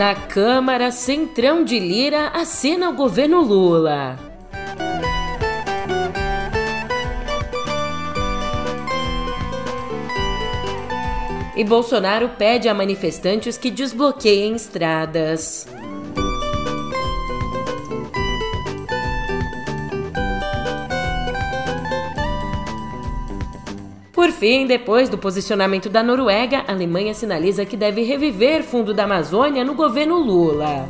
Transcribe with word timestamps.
Na 0.00 0.14
Câmara, 0.14 0.90
Centrão 0.90 1.62
de 1.62 1.78
Lira 1.78 2.28
assina 2.28 2.88
o 2.88 2.94
governo 2.94 3.42
Lula. 3.42 4.18
E 11.54 11.62
Bolsonaro 11.62 12.30
pede 12.38 12.66
a 12.66 12.72
manifestantes 12.72 13.58
que 13.58 13.70
desbloqueiem 13.70 14.54
estradas. 14.54 15.68
Por 24.20 24.32
fim, 24.32 24.66
depois 24.66 25.08
do 25.08 25.16
posicionamento 25.16 25.88
da 25.88 26.02
Noruega, 26.02 26.62
a 26.68 26.72
Alemanha 26.72 27.14
sinaliza 27.14 27.64
que 27.64 27.74
deve 27.74 28.02
reviver 28.02 28.62
fundo 28.62 28.92
da 28.92 29.04
Amazônia 29.04 29.64
no 29.64 29.72
governo 29.72 30.18
Lula. 30.18 30.86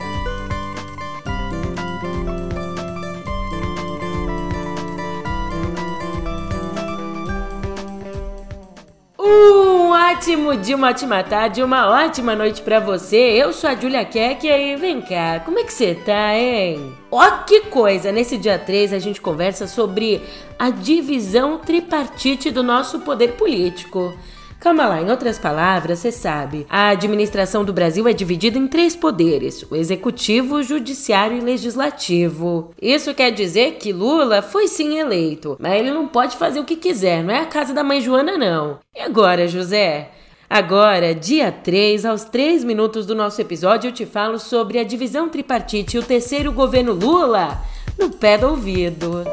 Um 9.16 9.80
ótimo 10.10 10.56
dia, 10.56 10.77
uma 10.77 10.88
ótima 10.88 11.23
tarde, 11.23 11.62
uma 11.62 11.88
ótima 11.88 12.34
noite 12.34 12.62
para 12.62 12.80
você. 12.80 13.16
Eu 13.16 13.52
sou 13.52 13.70
a 13.70 13.77
Julia 13.77 14.05
Keck 14.05 14.45
e 14.45 14.51
aí, 14.51 14.74
vem 14.74 15.01
cá, 15.01 15.41
como 15.45 15.59
é 15.60 15.62
que 15.62 15.73
você 15.73 15.95
tá, 15.95 16.37
hein? 16.37 16.96
Ó 17.12 17.30
que 17.45 17.60
coisa! 17.66 18.10
Nesse 18.10 18.37
dia 18.37 18.59
3 18.59 18.92
a 18.92 18.98
gente 18.98 19.20
conversa 19.20 19.68
sobre 19.68 20.20
a 20.59 20.68
divisão 20.70 21.59
tripartite 21.59 22.51
do 22.51 22.60
nosso 22.60 23.01
poder 23.01 23.34
político. 23.34 24.12
Calma 24.60 24.87
lá, 24.87 25.00
em 25.00 25.10
outras 25.10 25.38
palavras, 25.38 26.01
você 26.01 26.12
sabe, 26.12 26.66
a 26.68 26.90
administração 26.90 27.65
do 27.65 27.73
Brasil 27.73 28.07
é 28.07 28.12
dividida 28.12 28.59
em 28.59 28.68
três 28.68 28.95
poderes: 28.95 29.65
o 29.71 29.74
executivo, 29.74 30.57
o 30.57 30.62
judiciário 30.62 31.38
e 31.38 31.40
legislativo. 31.40 32.73
Isso 32.80 33.15
quer 33.15 33.30
dizer 33.30 33.76
que 33.76 33.90
Lula 33.90 34.43
foi 34.43 34.68
sim 34.68 34.98
eleito, 34.98 35.57
mas 35.59 35.80
ele 35.80 35.90
não 35.90 36.07
pode 36.07 36.37
fazer 36.37 36.60
o 36.60 36.65
que 36.65 36.76
quiser, 36.76 37.24
não 37.24 37.32
é 37.32 37.40
a 37.40 37.46
casa 37.46 37.73
da 37.73 37.82
mãe 37.82 38.02
Joana, 38.02 38.37
não. 38.37 38.79
E 38.95 39.01
agora, 39.01 39.48
José? 39.48 40.10
Agora, 40.48 41.15
dia 41.15 41.51
3, 41.51 42.04
aos 42.04 42.24
3 42.24 42.63
minutos 42.63 43.07
do 43.07 43.15
nosso 43.15 43.40
episódio, 43.40 43.88
eu 43.88 43.92
te 43.92 44.04
falo 44.04 44.38
sobre 44.38 44.79
a 44.79 44.85
divisão 44.85 45.29
tripartite 45.29 45.96
e 45.96 46.01
o 46.01 46.02
terceiro 46.02 46.52
governo 46.52 46.92
Lula 46.92 47.59
no 47.98 48.10
pé 48.10 48.37
do 48.37 48.48
ouvido. 48.48 49.24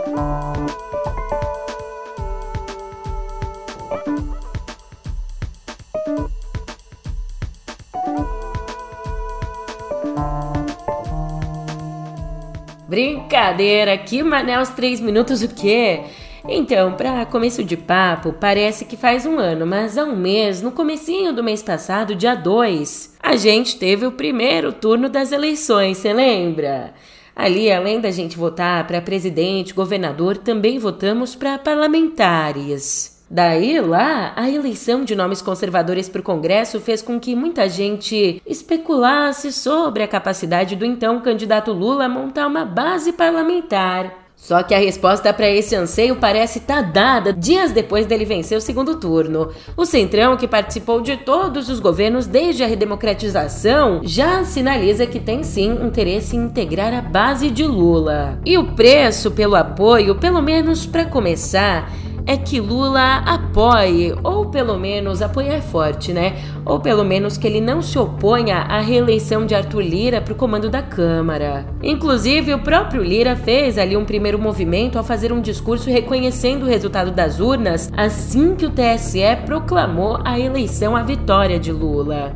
Brincadeira, 12.87 13.97
que 13.97 14.23
mané 14.23 14.61
os 14.61 14.69
3 14.69 15.01
minutos 15.01 15.43
o 15.43 15.49
quê? 15.49 16.03
Então, 16.47 16.93
para 16.93 17.25
começo 17.25 17.61
de 17.61 17.75
papo, 17.75 18.31
parece 18.31 18.85
que 18.85 18.95
faz 18.95 19.25
um 19.25 19.37
ano, 19.37 19.67
mas 19.67 19.97
há 19.97 20.05
um 20.05 20.15
mês, 20.15 20.61
no 20.61 20.71
comecinho 20.71 21.33
do 21.33 21.43
mês 21.43 21.61
passado, 21.61 22.15
dia 22.15 22.35
2, 22.35 23.17
a 23.21 23.35
gente 23.35 23.77
teve 23.77 24.05
o 24.05 24.13
primeiro 24.13 24.71
turno 24.71 25.09
das 25.09 25.33
eleições, 25.33 25.97
você 25.97 26.13
lembra? 26.13 26.93
Ali, 27.35 27.69
além 27.69 27.99
da 27.99 28.11
gente 28.11 28.37
votar 28.37 28.87
para 28.87 29.01
presidente, 29.01 29.73
governador, 29.73 30.37
também 30.37 30.79
votamos 30.79 31.35
para 31.35 31.57
parlamentares. 31.57 33.16
Daí 33.29 33.79
lá, 33.81 34.31
a 34.35 34.49
eleição 34.49 35.03
de 35.03 35.15
nomes 35.15 35.41
conservadores 35.41 36.07
para 36.07 36.21
o 36.21 36.23
Congresso 36.23 36.79
fez 36.79 37.01
com 37.01 37.19
que 37.19 37.35
muita 37.35 37.67
gente 37.67 38.41
especulasse 38.45 39.51
sobre 39.51 40.01
a 40.01 40.07
capacidade 40.07 40.75
do 40.75 40.85
então 40.85 41.19
candidato 41.19 41.73
Lula 41.73 42.07
montar 42.07 42.47
uma 42.47 42.63
base 42.63 43.11
parlamentar. 43.11 44.27
Só 44.37 44.61
que 44.61 44.73
a 44.73 44.77
resposta 44.77 45.33
para 45.33 45.49
esse 45.49 45.75
anseio 45.75 46.15
parece 46.17 46.59
estar 46.59 46.83
tá 46.83 46.89
dada 46.89 47.33
dias 47.33 47.71
depois 47.71 48.05
dele 48.05 48.23
vencer 48.23 48.55
o 48.55 48.61
segundo 48.61 48.95
turno. 48.95 49.49
O 49.75 49.83
Centrão, 49.83 50.37
que 50.37 50.47
participou 50.47 51.01
de 51.01 51.17
todos 51.17 51.69
os 51.69 51.79
governos 51.79 52.27
desde 52.27 52.63
a 52.63 52.67
redemocratização, 52.67 54.01
já 54.03 54.45
sinaliza 54.45 55.07
que 55.07 55.19
tem 55.19 55.43
sim 55.43 55.71
interesse 55.83 56.37
em 56.37 56.43
integrar 56.43 56.93
a 56.93 57.01
base 57.01 57.49
de 57.49 57.65
Lula. 57.65 58.39
E 58.45 58.59
o 58.59 58.73
preço 58.73 59.31
pelo 59.31 59.55
apoio, 59.55 60.15
pelo 60.15 60.41
menos 60.41 60.85
para 60.85 61.03
começar, 61.03 61.91
é 62.27 62.35
que 62.35 62.59
Lula 62.59 63.19
apoie, 63.25 64.13
ou 64.21 64.47
pelo 64.47 64.77
menos 64.77 65.21
apoiar 65.21 65.61
forte, 65.61 66.11
né? 66.11 66.35
Ou 66.65 66.77
pelo 66.77 67.05
menos 67.05 67.37
que 67.37 67.47
ele 67.47 67.61
não 67.61 67.81
se 67.81 67.97
oponha 67.97 68.57
à 68.57 68.81
reeleição 68.81 69.45
de 69.45 69.55
Arthur 69.55 69.81
Lira 69.81 70.21
para 70.21 70.33
o 70.33 70.35
comando 70.35 70.69
da 70.69 70.81
Câmara. 70.81 71.65
Inclusive, 71.81 72.53
o 72.53 72.59
próprio 72.59 73.01
Lira 73.01 73.37
fez 73.37 73.77
ali 73.77 73.95
um 73.95 74.03
primeiro 74.03 74.37
movimento 74.37 74.97
ao 74.97 75.05
fazer 75.05 75.31
um 75.31 75.39
discurso 75.39 75.89
reconhecendo 75.89 76.63
o 76.63 76.67
resultado 76.67 77.11
das 77.11 77.39
urnas 77.39 77.89
assim 77.95 78.55
que 78.55 78.65
o 78.65 78.71
TSE 78.71 79.37
proclamou 79.45 80.19
a 80.25 80.37
eleição 80.37 80.97
à 80.97 81.03
vitória 81.03 81.57
de 81.57 81.71
Lula. 81.71 82.35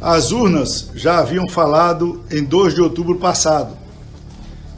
As 0.00 0.32
urnas 0.32 0.90
já 0.94 1.20
haviam 1.20 1.48
falado 1.48 2.20
em 2.30 2.42
2 2.42 2.74
de 2.74 2.80
outubro 2.80 3.16
passado, 3.16 3.76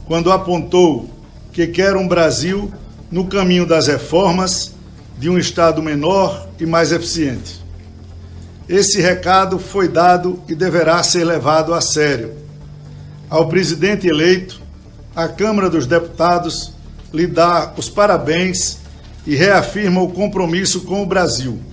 quando 0.07 0.31
apontou 0.31 1.09
que 1.53 1.67
quer 1.67 1.97
um 1.97 2.07
Brasil 2.07 2.71
no 3.11 3.27
caminho 3.27 3.67
das 3.67 3.87
reformas 3.87 4.73
de 5.19 5.29
um 5.29 5.39
Estado 5.39 5.83
menor 5.83 6.49
e 6.59 6.67
mais 6.67 6.93
eficiente. 6.93 7.61
Esse 8.69 9.01
recado 9.01 9.59
foi 9.59 9.89
dado 9.89 10.43
e 10.49 10.55
deverá 10.55 11.03
ser 11.03 11.25
levado 11.25 11.75
a 11.75 11.81
sério. 11.81 12.33
Ao 13.29 13.49
presidente 13.49 14.07
eleito, 14.07 14.61
a 15.15 15.27
Câmara 15.27 15.69
dos 15.69 15.87
Deputados 15.87 16.73
lhe 17.13 17.27
dá 17.27 17.73
os 17.77 17.89
parabéns 17.89 18.79
e 19.27 19.35
reafirma 19.35 20.01
o 20.01 20.13
compromisso 20.13 20.83
com 20.83 21.03
o 21.03 21.07
Brasil 21.07 21.70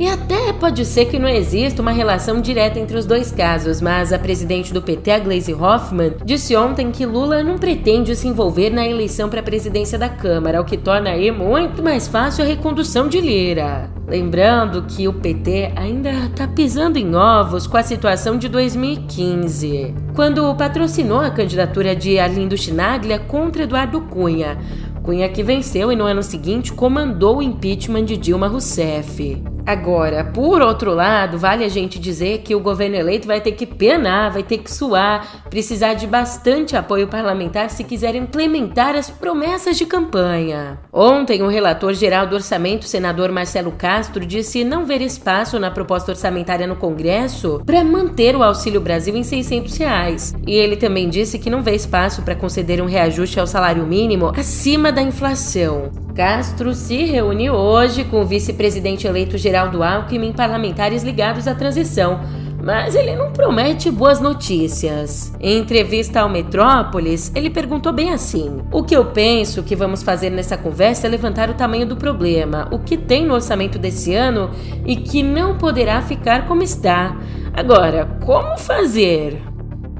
e 0.00 0.08
até 0.08 0.50
pode 0.54 0.82
ser 0.86 1.04
que 1.04 1.18
não 1.18 1.28
exista 1.28 1.82
uma 1.82 1.90
relação 1.90 2.40
direta 2.40 2.78
entre 2.78 2.96
os 2.96 3.04
dois 3.04 3.30
casos, 3.30 3.82
mas 3.82 4.14
a 4.14 4.18
presidente 4.18 4.72
do 4.72 4.80
PT, 4.80 5.10
a 5.10 5.18
Gleisi 5.18 5.52
Hoffmann, 5.52 6.14
disse 6.24 6.56
ontem 6.56 6.90
que 6.90 7.04
Lula 7.04 7.42
não 7.42 7.58
pretende 7.58 8.16
se 8.16 8.26
envolver 8.26 8.70
na 8.70 8.88
eleição 8.88 9.28
para 9.28 9.40
a 9.40 9.42
presidência 9.42 9.98
da 9.98 10.08
Câmara, 10.08 10.58
o 10.58 10.64
que 10.64 10.78
torna 10.78 11.10
aí 11.10 11.30
muito 11.30 11.82
mais 11.82 12.08
fácil 12.08 12.42
a 12.42 12.46
recondução 12.46 13.08
de 13.08 13.20
Lira. 13.20 13.90
Lembrando 14.08 14.86
que 14.88 15.06
o 15.06 15.12
PT 15.12 15.72
ainda 15.76 16.10
está 16.10 16.48
pisando 16.48 16.98
em 16.98 17.14
ovos 17.14 17.66
com 17.66 17.76
a 17.76 17.82
situação 17.82 18.38
de 18.38 18.48
2015, 18.48 19.94
quando 20.16 20.54
patrocinou 20.54 21.20
a 21.20 21.30
candidatura 21.30 21.94
de 21.94 22.18
Arlindo 22.18 22.56
Chinaglia 22.56 23.18
contra 23.18 23.64
Eduardo 23.64 24.00
Cunha. 24.00 24.56
Cunha 25.02 25.28
que 25.28 25.42
venceu 25.42 25.92
e 25.92 25.96
no 25.96 26.04
ano 26.04 26.22
seguinte 26.22 26.72
comandou 26.72 27.38
o 27.38 27.42
impeachment 27.42 28.04
de 28.04 28.16
Dilma 28.16 28.48
Rousseff. 28.48 29.42
Agora, 29.66 30.24
por 30.24 30.62
outro 30.62 30.92
lado, 30.92 31.38
vale 31.38 31.64
a 31.64 31.68
gente 31.68 31.98
dizer 31.98 32.38
que 32.38 32.54
o 32.54 32.60
governo 32.60 32.96
eleito 32.96 33.26
vai 33.26 33.40
ter 33.40 33.52
que 33.52 33.66
penar, 33.66 34.32
vai 34.32 34.42
ter 34.42 34.58
que 34.58 34.72
suar, 34.72 35.44
precisar 35.48 35.94
de 35.94 36.06
bastante 36.06 36.76
apoio 36.76 37.06
parlamentar 37.08 37.70
se 37.70 37.84
quiser 37.84 38.14
implementar 38.14 38.96
as 38.96 39.10
promessas 39.10 39.76
de 39.76 39.86
campanha. 39.86 40.78
Ontem, 40.92 41.42
o 41.42 41.48
relator 41.48 41.92
geral 41.94 42.26
do 42.26 42.34
orçamento, 42.34 42.86
senador 42.86 43.30
Marcelo 43.30 43.72
Castro, 43.72 44.24
disse 44.24 44.64
não 44.64 44.84
ver 44.84 45.00
espaço 45.00 45.58
na 45.58 45.70
proposta 45.70 46.12
orçamentária 46.12 46.66
no 46.66 46.76
Congresso 46.76 47.62
para 47.64 47.84
manter 47.84 48.34
o 48.34 48.42
Auxílio 48.42 48.80
Brasil 48.80 49.16
em 49.16 49.22
600 49.22 49.76
reais. 49.76 50.34
E 50.46 50.54
ele 50.54 50.76
também 50.76 51.08
disse 51.08 51.38
que 51.38 51.50
não 51.50 51.62
vê 51.62 51.74
espaço 51.74 52.22
para 52.22 52.34
conceder 52.34 52.82
um 52.82 52.86
reajuste 52.86 53.38
ao 53.38 53.46
salário 53.46 53.86
mínimo 53.86 54.32
acima 54.36 54.90
da 54.90 55.02
inflação. 55.02 55.90
Castro 56.20 56.74
se 56.74 57.02
reúne 57.06 57.48
hoje 57.48 58.04
com 58.04 58.20
o 58.20 58.26
vice-presidente 58.26 59.06
eleito 59.06 59.38
Geraldo 59.38 59.82
Alckmin 59.82 60.28
em 60.28 60.32
parlamentares 60.34 61.02
ligados 61.02 61.48
à 61.48 61.54
transição, 61.54 62.20
mas 62.62 62.94
ele 62.94 63.16
não 63.16 63.32
promete 63.32 63.90
boas 63.90 64.20
notícias. 64.20 65.32
Em 65.40 65.56
entrevista 65.56 66.20
ao 66.20 66.28
Metrópolis, 66.28 67.32
ele 67.34 67.48
perguntou 67.48 67.90
bem 67.90 68.12
assim: 68.12 68.58
O 68.70 68.82
que 68.82 68.94
eu 68.94 69.06
penso 69.06 69.62
que 69.62 69.74
vamos 69.74 70.02
fazer 70.02 70.28
nessa 70.28 70.58
conversa 70.58 71.06
é 71.06 71.10
levantar 71.10 71.48
o 71.48 71.54
tamanho 71.54 71.86
do 71.86 71.96
problema, 71.96 72.68
o 72.70 72.78
que 72.78 72.98
tem 72.98 73.24
no 73.24 73.32
orçamento 73.32 73.78
desse 73.78 74.14
ano 74.14 74.50
e 74.84 74.96
que 74.96 75.22
não 75.22 75.56
poderá 75.56 76.02
ficar 76.02 76.46
como 76.46 76.62
está. 76.62 77.16
Agora, 77.54 78.18
como 78.26 78.58
fazer? 78.58 79.40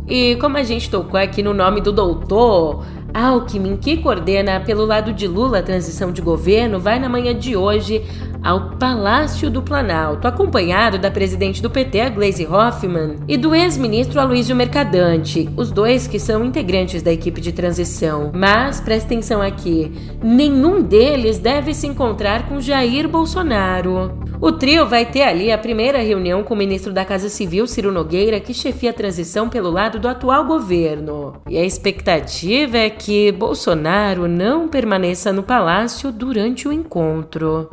E 0.06 0.36
como 0.36 0.56
a 0.58 0.62
gente 0.64 0.90
tocou 0.90 1.18
aqui 1.18 1.40
no 1.40 1.54
nome 1.54 1.80
do 1.80 1.92
doutor, 1.92 2.84
Alckmin, 3.14 3.76
que 3.76 3.96
coordena 3.96 4.60
pelo 4.60 4.84
lado 4.84 5.12
de 5.12 5.26
Lula 5.26 5.58
a 5.58 5.62
transição 5.62 6.12
de 6.12 6.20
governo, 6.20 6.80
vai 6.80 6.98
na 6.98 7.08
manhã 7.08 7.34
de 7.34 7.56
hoje 7.56 8.02
ao 8.42 8.70
Palácio 8.70 9.50
do 9.50 9.62
Planalto, 9.62 10.26
acompanhado 10.26 10.98
da 10.98 11.10
presidente 11.10 11.60
do 11.60 11.70
PT, 11.70 12.10
Gleisi 12.10 12.46
Hoffmann, 12.46 13.16
e 13.28 13.36
do 13.36 13.54
ex-ministro 13.54 14.20
Aloysio 14.20 14.56
Mercadante, 14.56 15.48
os 15.56 15.70
dois 15.70 16.06
que 16.06 16.18
são 16.18 16.44
integrantes 16.44 17.02
da 17.02 17.12
equipe 17.12 17.40
de 17.40 17.52
transição. 17.52 18.30
Mas 18.34 18.80
presta 18.80 19.06
atenção 19.06 19.42
aqui, 19.42 19.92
nenhum 20.22 20.82
deles 20.82 21.38
deve 21.38 21.74
se 21.74 21.86
encontrar 21.86 22.48
com 22.48 22.60
Jair 22.60 23.08
Bolsonaro. 23.08 24.29
O 24.42 24.52
trio 24.52 24.86
vai 24.86 25.04
ter 25.04 25.20
ali 25.20 25.52
a 25.52 25.58
primeira 25.58 25.98
reunião 25.98 26.42
com 26.42 26.54
o 26.54 26.56
ministro 26.56 26.94
da 26.94 27.04
Casa 27.04 27.28
Civil, 27.28 27.66
Ciro 27.66 27.92
Nogueira, 27.92 28.40
que 28.40 28.54
chefia 28.54 28.88
a 28.88 28.94
transição 28.94 29.50
pelo 29.50 29.70
lado 29.70 29.98
do 29.98 30.08
atual 30.08 30.46
governo. 30.46 31.34
E 31.46 31.58
a 31.58 31.64
expectativa 31.64 32.78
é 32.78 32.88
que 32.88 33.30
Bolsonaro 33.32 34.26
não 34.26 34.66
permaneça 34.66 35.30
no 35.30 35.42
palácio 35.42 36.10
durante 36.10 36.66
o 36.66 36.72
encontro. 36.72 37.68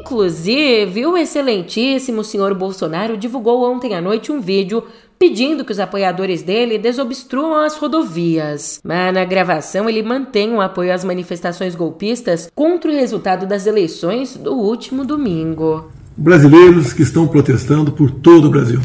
Inclusive, 0.00 1.06
o 1.06 1.18
excelentíssimo 1.18 2.24
senhor 2.24 2.54
Bolsonaro 2.54 3.16
divulgou 3.16 3.70
ontem 3.70 3.94
à 3.94 4.00
noite 4.00 4.32
um 4.32 4.40
vídeo 4.40 4.84
pedindo 5.18 5.64
que 5.64 5.72
os 5.72 5.80
apoiadores 5.80 6.42
dele 6.42 6.78
desobstruam 6.78 7.54
as 7.54 7.76
rodovias. 7.76 8.80
Mas 8.84 9.14
na 9.14 9.24
gravação 9.24 9.88
ele 9.88 10.02
mantém 10.02 10.52
o 10.52 10.60
apoio 10.60 10.92
às 10.92 11.04
manifestações 11.04 11.74
golpistas 11.74 12.50
contra 12.54 12.90
o 12.90 12.94
resultado 12.94 13.46
das 13.46 13.66
eleições 13.66 14.36
do 14.36 14.52
último 14.52 15.04
domingo. 15.04 15.90
Brasileiros 16.16 16.92
que 16.92 17.02
estão 17.02 17.26
protestando 17.26 17.90
por 17.90 18.10
todo 18.10 18.46
o 18.46 18.50
Brasil. 18.50 18.80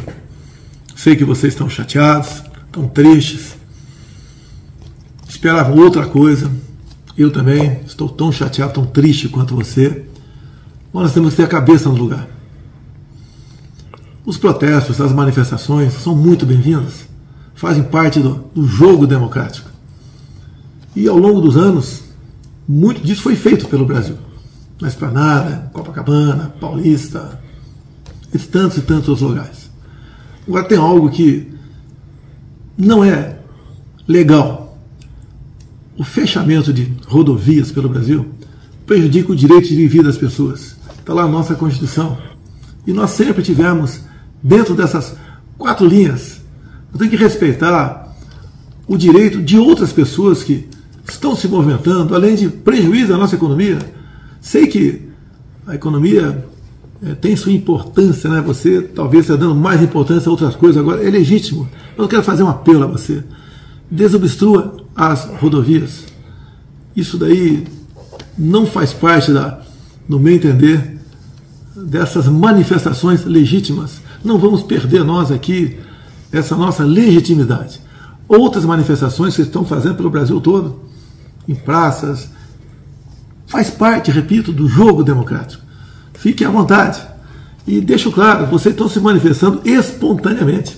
Sei 0.95 1.15
que 1.15 1.23
vocês 1.23 1.53
estão 1.53 1.69
chateados, 1.69 2.43
estão 2.65 2.87
tristes, 2.87 3.55
esperavam 5.27 5.77
outra 5.77 6.05
coisa. 6.05 6.51
Eu 7.17 7.31
também 7.31 7.81
estou 7.85 8.09
tão 8.09 8.31
chateado, 8.31 8.73
tão 8.73 8.85
triste 8.85 9.29
quanto 9.29 9.55
você. 9.55 10.05
Mas 10.91 11.03
nós 11.03 11.13
temos 11.13 11.31
que 11.31 11.37
ter 11.37 11.43
a 11.43 11.47
cabeça 11.47 11.89
no 11.89 11.95
lugar. 11.95 12.38
Os 14.25 14.37
protestos, 14.37 14.99
as 14.99 15.11
manifestações 15.11 15.93
são 15.93 16.15
muito 16.15 16.45
bem-vindas, 16.45 17.07
fazem 17.55 17.83
parte 17.83 18.19
do, 18.19 18.45
do 18.53 18.67
jogo 18.67 19.07
democrático. 19.07 19.69
E 20.95 21.07
ao 21.07 21.17
longo 21.17 21.39
dos 21.41 21.55
anos, 21.55 22.03
muito 22.67 23.01
disso 23.01 23.21
foi 23.21 23.35
feito 23.35 23.67
pelo 23.67 23.85
Brasil. 23.85 24.17
Na 24.79 24.87
Esplanada, 24.87 25.69
Copacabana, 25.73 26.53
Paulista, 26.59 27.39
e 28.33 28.37
tantos 28.37 28.77
e 28.77 28.81
tantos 28.81 29.09
outros 29.09 29.29
lugares. 29.29 29.69
Agora 30.47 30.65
tem 30.65 30.77
algo 30.77 31.09
que 31.09 31.51
não 32.77 33.03
é 33.03 33.37
legal. 34.07 34.77
O 35.97 36.03
fechamento 36.03 36.71
de 36.71 36.93
rodovias 37.07 37.71
pelo 37.71 37.89
Brasil 37.89 38.25
prejudica 38.85 39.31
o 39.31 39.35
direito 39.35 39.67
de 39.67 39.75
viver 39.75 40.03
das 40.03 40.17
pessoas. 40.17 40.75
Está 40.99 41.13
lá 41.13 41.23
a 41.23 41.27
nossa 41.27 41.55
Constituição. 41.55 42.17
E 42.87 42.93
nós 42.93 43.11
sempre 43.11 43.43
tivemos 43.43 44.01
dentro 44.41 44.75
dessas 44.75 45.15
quatro 45.57 45.85
linhas. 45.85 46.41
Eu 46.91 46.99
tenho 46.99 47.11
que 47.11 47.17
respeitar 47.17 48.15
o 48.87 48.97
direito 48.97 49.41
de 49.41 49.57
outras 49.57 49.93
pessoas 49.93 50.43
que 50.43 50.67
estão 51.07 51.35
se 51.35 51.47
movimentando, 51.47 52.15
além 52.15 52.35
de 52.35 52.49
prejuízo 52.49 53.13
à 53.13 53.17
nossa 53.17 53.35
economia. 53.35 53.77
Sei 54.41 54.67
que 54.67 55.09
a 55.67 55.75
economia 55.75 56.45
é, 57.03 57.13
tem 57.13 57.35
sua 57.35 57.51
importância, 57.51 58.29
né? 58.29 58.41
Você 58.41 58.81
talvez 58.81 59.25
está 59.25 59.35
dando 59.35 59.55
mais 59.55 59.81
importância 59.81 60.29
a 60.29 60.31
outras 60.31 60.55
coisas 60.55 60.81
agora. 60.81 61.05
É 61.05 61.09
legítimo. 61.09 61.69
Eu 61.97 62.07
quero 62.07 62.23
fazer 62.23 62.43
um 62.43 62.49
apelo 62.49 62.83
a 62.83 62.87
você. 62.87 63.23
Desobstrua 63.91 64.77
as 64.95 65.25
rodovias. 65.39 66.05
Isso 66.95 67.17
daí 67.17 67.65
não 68.37 68.65
faz 68.65 68.93
parte 68.93 69.31
da, 69.31 69.61
no 70.07 70.19
meu 70.19 70.33
entender, 70.33 70.97
dessas 71.75 72.27
manifestações 72.27 73.23
legítimas 73.25 74.01
não 74.23 74.37
vamos 74.37 74.63
perder 74.63 75.03
nós 75.03 75.31
aqui 75.31 75.77
essa 76.31 76.55
nossa 76.55 76.83
legitimidade. 76.83 77.79
Outras 78.27 78.65
manifestações 78.65 79.35
que 79.35 79.41
estão 79.41 79.65
fazendo 79.65 79.95
pelo 79.95 80.09
Brasil 80.09 80.39
todo, 80.39 80.81
em 81.47 81.55
praças, 81.55 82.29
faz 83.47 83.69
parte, 83.69 84.11
repito, 84.11 84.51
do 84.51 84.67
jogo 84.67 85.03
democrático. 85.03 85.63
Fiquem 86.13 86.45
à 86.45 86.51
vontade. 86.51 87.01
E 87.65 87.81
deixo 87.81 88.11
claro, 88.11 88.45
vocês 88.47 88.73
estão 88.73 88.87
se 88.87 88.99
manifestando 88.99 89.61
espontaneamente. 89.65 90.77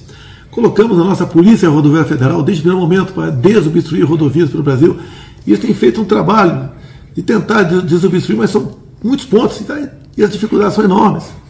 Colocamos 0.50 1.00
a 1.00 1.04
nossa 1.04 1.26
Polícia 1.26 1.70
Rodoviária 1.70 2.08
Federal 2.08 2.44
desde 2.44 2.62
o 2.62 2.64
primeiro 2.64 2.88
momento 2.88 3.14
para 3.14 3.32
desobstruir 3.32 4.06
rodovias 4.06 4.50
pelo 4.50 4.64
Brasil. 4.64 5.00
E 5.46 5.52
eles 5.52 5.62
têm 5.62 5.74
feito 5.74 6.02
um 6.02 6.06
trabalho 6.06 6.70
de 7.16 7.22
tentar 7.22 7.64
desobstruir, 7.64 8.38
mas 8.38 8.52
são 8.52 8.78
muitos 9.04 9.26
pontos 9.26 9.62
e 10.18 10.24
as 10.24 10.32
dificuldades 10.32 10.76
são 10.76 10.84
enormes. 10.84 11.41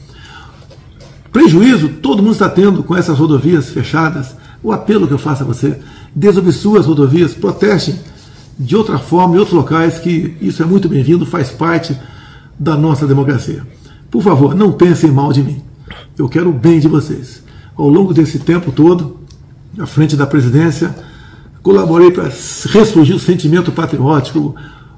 Prejuízo 1.32 1.90
todo 2.02 2.22
mundo 2.22 2.34
está 2.34 2.50
tendo 2.50 2.84
com 2.84 2.96
essas 2.96 3.18
rodovias 3.18 3.70
fechadas. 3.70 4.36
O 4.62 4.72
apelo 4.72 5.08
que 5.08 5.14
eu 5.14 5.18
faço 5.18 5.44
a 5.44 5.46
você, 5.46 5.80
desobstrua 6.16 6.80
as 6.80 6.86
rodovias, 6.86 7.34
protestem 7.34 7.96
de 8.60 8.76
outra 8.76 9.00
forma 9.00 9.36
em 9.36 9.40
outros 9.40 9.56
locais, 9.56 9.98
que 9.98 10.36
isso 10.42 10.62
é 10.62 10.66
muito 10.66 10.88
bem-vindo, 10.88 11.26
faz 11.26 11.50
parte 11.50 11.98
da 12.60 12.76
nossa 12.76 13.08
democracia. 13.08 13.66
Por 14.12 14.22
favor, 14.22 14.54
não 14.54 14.74
pensem 14.74 15.10
mal 15.10 15.34
de 15.34 15.42
mim. 15.42 15.64
Eu 16.18 16.30
quero 16.30 16.50
o 16.50 16.54
bem 16.54 16.80
de 16.80 16.88
vocês. 16.88 17.42
Ao 17.76 17.88
longo 17.88 18.14
desse 18.14 18.38
tempo 18.38 18.72
todo, 18.72 19.18
à 19.80 19.88
frente 19.88 20.16
da 20.16 20.28
presidência, 20.28 20.94
colaborei 21.64 22.12
para 22.12 22.26
ressurgir 22.70 23.16
o 23.16 23.20
sentimento 23.20 23.72
patriótico, 23.72 24.54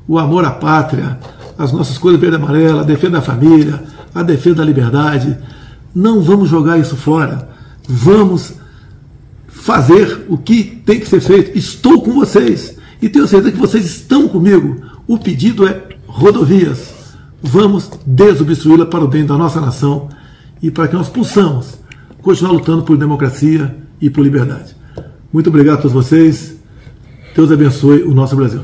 o 0.07 0.17
amor 0.17 0.43
à 0.43 0.51
pátria, 0.51 1.19
as 1.57 1.71
nossas 1.71 1.97
cores 1.97 2.19
verde 2.19 2.35
e 2.35 2.39
amarela, 2.39 2.81
a 2.81 2.83
defesa 2.83 3.13
da 3.13 3.21
família, 3.21 3.83
a 4.13 4.23
defesa 4.23 4.57
da 4.57 4.65
liberdade, 4.65 5.37
não 5.93 6.21
vamos 6.21 6.49
jogar 6.49 6.79
isso 6.79 6.95
fora. 6.95 7.49
Vamos 7.87 8.53
fazer 9.47 10.25
o 10.27 10.37
que 10.37 10.63
tem 10.63 10.99
que 10.99 11.07
ser 11.07 11.21
feito. 11.21 11.57
Estou 11.57 12.01
com 12.01 12.13
vocês 12.13 12.77
e 13.01 13.09
tenho 13.09 13.27
certeza 13.27 13.51
que 13.51 13.59
vocês 13.59 13.85
estão 13.85 14.27
comigo. 14.27 14.81
O 15.07 15.17
pedido 15.17 15.67
é 15.67 15.83
rodovias. 16.07 16.93
Vamos 17.41 17.89
desobstruí-la 18.05 18.85
para 18.85 19.03
o 19.03 19.07
bem 19.07 19.25
da 19.25 19.37
nossa 19.37 19.59
nação 19.59 20.09
e 20.61 20.71
para 20.71 20.87
que 20.87 20.95
nós 20.95 21.09
possamos 21.09 21.77
continuar 22.21 22.53
lutando 22.53 22.83
por 22.83 22.97
democracia 22.97 23.75
e 23.99 24.09
por 24.09 24.23
liberdade. 24.23 24.75
Muito 25.31 25.49
obrigado 25.49 25.79
a 25.79 25.81
todos 25.81 25.93
vocês. 25.93 26.55
Deus 27.35 27.51
abençoe 27.51 28.03
o 28.03 28.13
nosso 28.13 28.35
Brasil. 28.35 28.61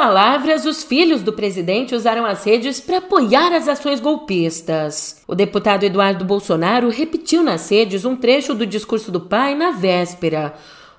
Palavras, 0.00 0.64
os 0.64 0.82
filhos 0.82 1.20
do 1.20 1.30
presidente 1.30 1.94
usaram 1.94 2.24
as 2.24 2.42
redes 2.42 2.80
para 2.80 2.96
apoiar 2.96 3.52
as 3.52 3.68
ações 3.68 4.00
golpistas. 4.00 5.20
O 5.28 5.34
deputado 5.34 5.84
Eduardo 5.84 6.24
Bolsonaro 6.24 6.88
repetiu 6.88 7.42
nas 7.42 7.70
redes 7.70 8.06
um 8.06 8.16
trecho 8.16 8.54
do 8.54 8.64
discurso 8.66 9.12
do 9.12 9.20
pai 9.20 9.54
na 9.54 9.72
véspera. 9.72 10.54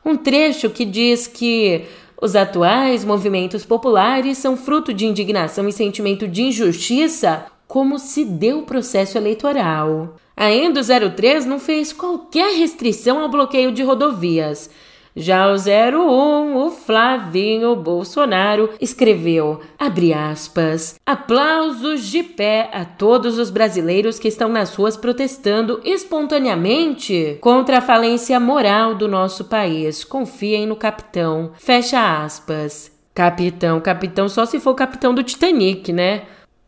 Um 0.05 0.15
trecho 0.15 0.69
que 0.69 0.85
diz 0.85 1.25
que 1.25 1.85
os 2.21 2.35
atuais 2.35 3.03
movimentos 3.03 3.65
populares 3.65 4.37
são 4.37 4.55
fruto 4.55 4.93
de 4.93 5.07
indignação 5.07 5.67
e 5.67 5.73
sentimento 5.73 6.27
de 6.27 6.43
injustiça, 6.43 7.47
como 7.67 7.97
se 7.97 8.23
deu 8.23 8.59
o 8.59 8.65
processo 8.67 9.17
eleitoral. 9.17 10.15
Ainda 10.37 10.79
o 10.79 11.09
03 11.09 11.47
não 11.47 11.57
fez 11.59 11.91
qualquer 11.91 12.55
restrição 12.55 13.19
ao 13.19 13.29
bloqueio 13.29 13.71
de 13.71 13.81
rodovias. 13.81 14.69
Já 15.15 15.51
o 15.51 15.55
01, 15.55 16.55
o 16.55 16.71
Flavinho 16.71 17.75
Bolsonaro, 17.75 18.69
escreveu, 18.79 19.59
abre 19.77 20.13
aspas, 20.13 20.95
aplausos 21.05 22.05
de 22.05 22.23
pé 22.23 22.69
a 22.71 22.85
todos 22.85 23.37
os 23.37 23.49
brasileiros 23.49 24.17
que 24.17 24.29
estão 24.29 24.47
nas 24.47 24.73
ruas 24.73 24.95
protestando 24.95 25.81
espontaneamente 25.83 27.37
contra 27.41 27.79
a 27.79 27.81
falência 27.81 28.39
moral 28.39 28.95
do 28.95 29.07
nosso 29.07 29.45
país. 29.45 30.03
Confiem 30.03 30.65
no 30.65 30.75
capitão. 30.75 31.51
Fecha 31.57 32.23
aspas. 32.23 32.91
Capitão, 33.13 33.81
capitão 33.81 34.29
só 34.29 34.45
se 34.45 34.59
for 34.59 34.73
capitão 34.73 35.13
do 35.13 35.21
Titanic, 35.21 35.91
né? 35.91 36.23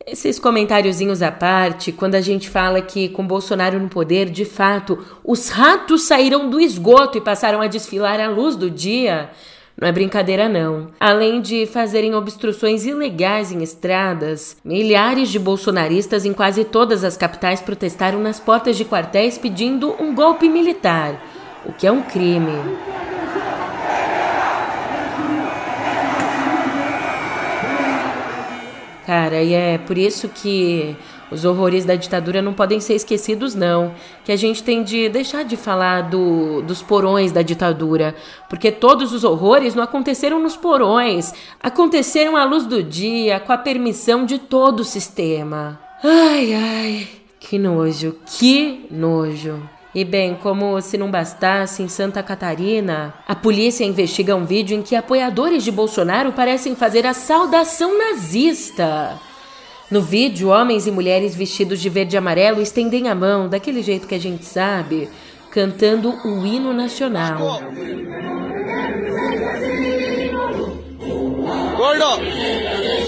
Esses 0.05 0.37
comentáriozinhos 0.37 1.21
à 1.21 1.31
parte, 1.31 1.93
quando 1.93 2.15
a 2.15 2.21
gente 2.21 2.49
fala 2.49 2.81
que 2.81 3.07
com 3.07 3.25
Bolsonaro 3.25 3.79
no 3.79 3.87
poder, 3.87 4.29
de 4.29 4.43
fato, 4.43 4.99
os 5.23 5.47
ratos 5.47 6.03
saíram 6.03 6.49
do 6.49 6.59
esgoto 6.59 7.17
e 7.17 7.21
passaram 7.21 7.61
a 7.61 7.67
desfilar 7.67 8.19
à 8.19 8.27
luz 8.27 8.57
do 8.57 8.69
dia, 8.69 9.29
não 9.79 9.87
é 9.87 9.93
brincadeira 9.93 10.49
não. 10.49 10.89
Além 10.99 11.39
de 11.39 11.65
fazerem 11.65 12.13
obstruções 12.13 12.85
ilegais 12.85 13.49
em 13.53 13.63
estradas, 13.63 14.57
milhares 14.63 15.29
de 15.29 15.39
bolsonaristas 15.39 16.25
em 16.25 16.33
quase 16.33 16.65
todas 16.65 17.05
as 17.05 17.15
capitais 17.15 17.61
protestaram 17.61 18.19
nas 18.19 18.41
portas 18.41 18.75
de 18.75 18.83
quartéis 18.83 19.37
pedindo 19.37 19.95
um 20.03 20.13
golpe 20.13 20.49
militar, 20.49 21.15
o 21.65 21.71
que 21.71 21.87
é 21.87 21.91
um 21.91 22.01
crime. 22.01 22.51
Cara, 29.05 29.41
e 29.41 29.53
é 29.53 29.77
por 29.77 29.97
isso 29.97 30.29
que 30.29 30.95
os 31.29 31.43
horrores 31.43 31.83
da 31.83 31.95
ditadura 31.95 32.41
não 32.41 32.53
podem 32.53 32.79
ser 32.79 32.93
esquecidos, 32.93 33.55
não. 33.55 33.93
Que 34.23 34.31
a 34.31 34.35
gente 34.35 34.63
tem 34.63 34.83
de 34.83 35.09
deixar 35.09 35.43
de 35.43 35.57
falar 35.57 36.03
do, 36.03 36.61
dos 36.61 36.81
porões 36.81 37.31
da 37.31 37.41
ditadura. 37.41 38.15
Porque 38.47 38.71
todos 38.71 39.11
os 39.11 39.23
horrores 39.23 39.75
não 39.75 39.83
aconteceram 39.83 40.39
nos 40.39 40.55
porões. 40.55 41.33
Aconteceram 41.61 42.37
à 42.37 42.45
luz 42.45 42.65
do 42.65 42.83
dia, 42.83 43.39
com 43.39 43.51
a 43.51 43.57
permissão 43.57 44.25
de 44.25 44.37
todo 44.37 44.81
o 44.81 44.85
sistema. 44.85 45.79
Ai, 46.03 46.53
ai, 46.53 47.07
que 47.39 47.57
nojo, 47.57 48.15
que 48.25 48.85
nojo. 48.91 49.61
E 49.95 50.03
bem, 50.03 50.33
como 50.33 50.81
se 50.81 50.97
não 50.97 51.11
bastasse, 51.11 51.83
em 51.83 51.87
Santa 51.87 52.23
Catarina, 52.23 53.13
a 53.27 53.35
polícia 53.35 53.85
investiga 53.85 54.35
um 54.35 54.43
vídeo 54.43 54.75
em 54.75 54.81
que 54.81 54.95
apoiadores 54.95 55.63
de 55.63 55.71
Bolsonaro 55.71 56.31
parecem 56.31 56.75
fazer 56.75 57.05
a 57.05 57.13
saudação 57.13 57.95
nazista. 57.95 59.19
No 59.91 60.01
vídeo, 60.01 60.49
homens 60.49 60.87
e 60.87 60.91
mulheres 60.91 61.35
vestidos 61.35 61.79
de 61.79 61.89
verde 61.89 62.15
e 62.15 62.17
amarelo 62.17 62.59
estendem 62.59 63.07
a 63.07 63.13
mão, 63.13 63.47
daquele 63.47 63.83
jeito 63.83 64.07
que 64.07 64.15
a 64.15 64.19
gente 64.19 64.43
sabe, 64.45 65.07
cantando 65.51 66.09
o 66.25 66.43
hino 66.43 66.73
nacional. 66.73 67.61
Gordo! 71.77 73.02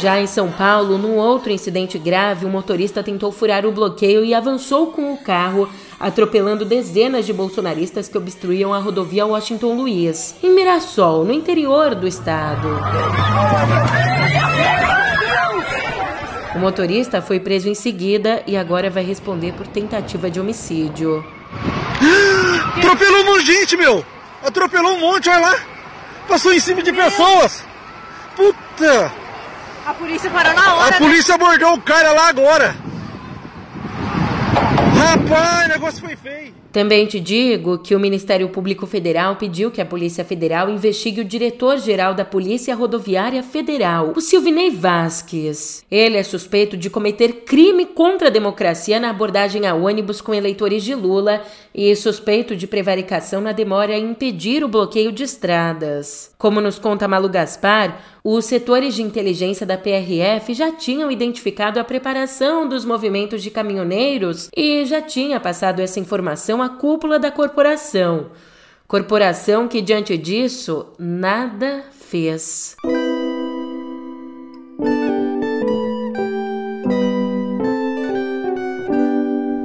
Já 0.00 0.20
em 0.20 0.28
São 0.28 0.48
Paulo, 0.52 0.96
num 0.96 1.16
outro 1.16 1.50
incidente 1.50 1.98
grave, 1.98 2.46
um 2.46 2.50
motorista 2.50 3.02
tentou 3.02 3.32
furar 3.32 3.66
o 3.66 3.72
bloqueio 3.72 4.24
e 4.24 4.32
avançou 4.32 4.92
com 4.92 5.12
o 5.12 5.18
carro, 5.18 5.68
atropelando 5.98 6.64
dezenas 6.64 7.26
de 7.26 7.32
bolsonaristas 7.32 8.08
que 8.08 8.16
obstruíam 8.16 8.72
a 8.72 8.78
rodovia 8.78 9.26
Washington 9.26 9.74
Luiz, 9.74 10.36
em 10.40 10.54
Mirassol, 10.54 11.24
no 11.24 11.32
interior 11.32 11.96
do 11.96 12.06
estado. 12.06 12.68
O 16.54 16.58
motorista 16.60 17.20
foi 17.20 17.40
preso 17.40 17.68
em 17.68 17.74
seguida 17.74 18.44
e 18.46 18.56
agora 18.56 18.88
vai 18.88 19.02
responder 19.02 19.52
por 19.54 19.66
tentativa 19.66 20.30
de 20.30 20.38
homicídio. 20.38 21.24
Atropelou 22.76 23.22
um 23.22 23.24
monte 23.24 23.44
de 23.44 23.52
gente, 23.52 23.76
meu! 23.76 24.04
Atropelou 24.44 24.92
um 24.92 25.00
monte, 25.00 25.28
olha 25.28 25.40
lá! 25.40 25.56
Passou 26.28 26.52
em 26.52 26.60
cima 26.60 26.82
de 26.82 26.92
pessoas! 26.92 27.64
Puta! 28.36 29.27
A 29.88 29.94
polícia 29.94 30.30
parou 30.30 30.52
na 30.52 30.74
hora. 30.74 30.96
A 30.96 30.98
polícia 30.98 31.38
né? 31.38 31.42
abordou 31.42 31.72
o 31.72 31.80
cara 31.80 32.12
lá 32.12 32.28
agora. 32.28 32.76
Rapaz, 34.94 35.64
o 35.64 35.68
negócio 35.68 36.00
foi 36.00 36.14
feio. 36.14 36.54
Também 36.70 37.06
te 37.06 37.18
digo 37.18 37.78
que 37.78 37.94
o 37.94 37.98
Ministério 37.98 38.50
Público 38.50 38.86
Federal 38.86 39.36
pediu 39.36 39.70
que 39.70 39.80
a 39.80 39.86
Polícia 39.86 40.22
Federal 40.22 40.68
investigue 40.68 41.22
o 41.22 41.24
diretor-geral 41.24 42.14
da 42.14 42.26
Polícia 42.26 42.74
Rodoviária 42.74 43.42
Federal, 43.42 44.12
o 44.14 44.20
Silvinei 44.20 44.70
Vasques. 44.70 45.82
Ele 45.90 46.18
é 46.18 46.22
suspeito 46.22 46.76
de 46.76 46.90
cometer 46.90 47.44
crime 47.46 47.86
contra 47.86 48.28
a 48.28 48.30
democracia 48.30 49.00
na 49.00 49.08
abordagem 49.08 49.66
a 49.66 49.74
ônibus 49.74 50.20
com 50.20 50.34
eleitores 50.34 50.84
de 50.84 50.94
Lula 50.94 51.42
e 51.74 51.96
suspeito 51.96 52.54
de 52.54 52.66
prevaricação 52.66 53.40
na 53.40 53.52
demora 53.52 53.96
em 53.96 54.10
impedir 54.10 54.62
o 54.62 54.68
bloqueio 54.68 55.10
de 55.10 55.22
estradas. 55.22 56.34
Como 56.36 56.60
nos 56.60 56.78
conta 56.78 57.08
Malu 57.08 57.30
Gaspar, 57.30 57.98
os 58.30 58.44
setores 58.44 58.94
de 58.94 59.02
inteligência 59.02 59.64
da 59.64 59.78
PRF 59.78 60.52
já 60.52 60.70
tinham 60.70 61.10
identificado 61.10 61.80
a 61.80 61.84
preparação 61.84 62.68
dos 62.68 62.84
movimentos 62.84 63.42
de 63.42 63.50
caminhoneiros 63.50 64.50
e 64.54 64.84
já 64.84 65.00
tinha 65.00 65.40
passado 65.40 65.80
essa 65.80 65.98
informação 65.98 66.60
à 66.60 66.68
cúpula 66.68 67.18
da 67.18 67.30
corporação. 67.30 68.26
Corporação 68.86 69.66
que, 69.66 69.80
diante 69.80 70.18
disso, 70.18 70.88
nada 70.98 71.84
fez. 71.90 72.76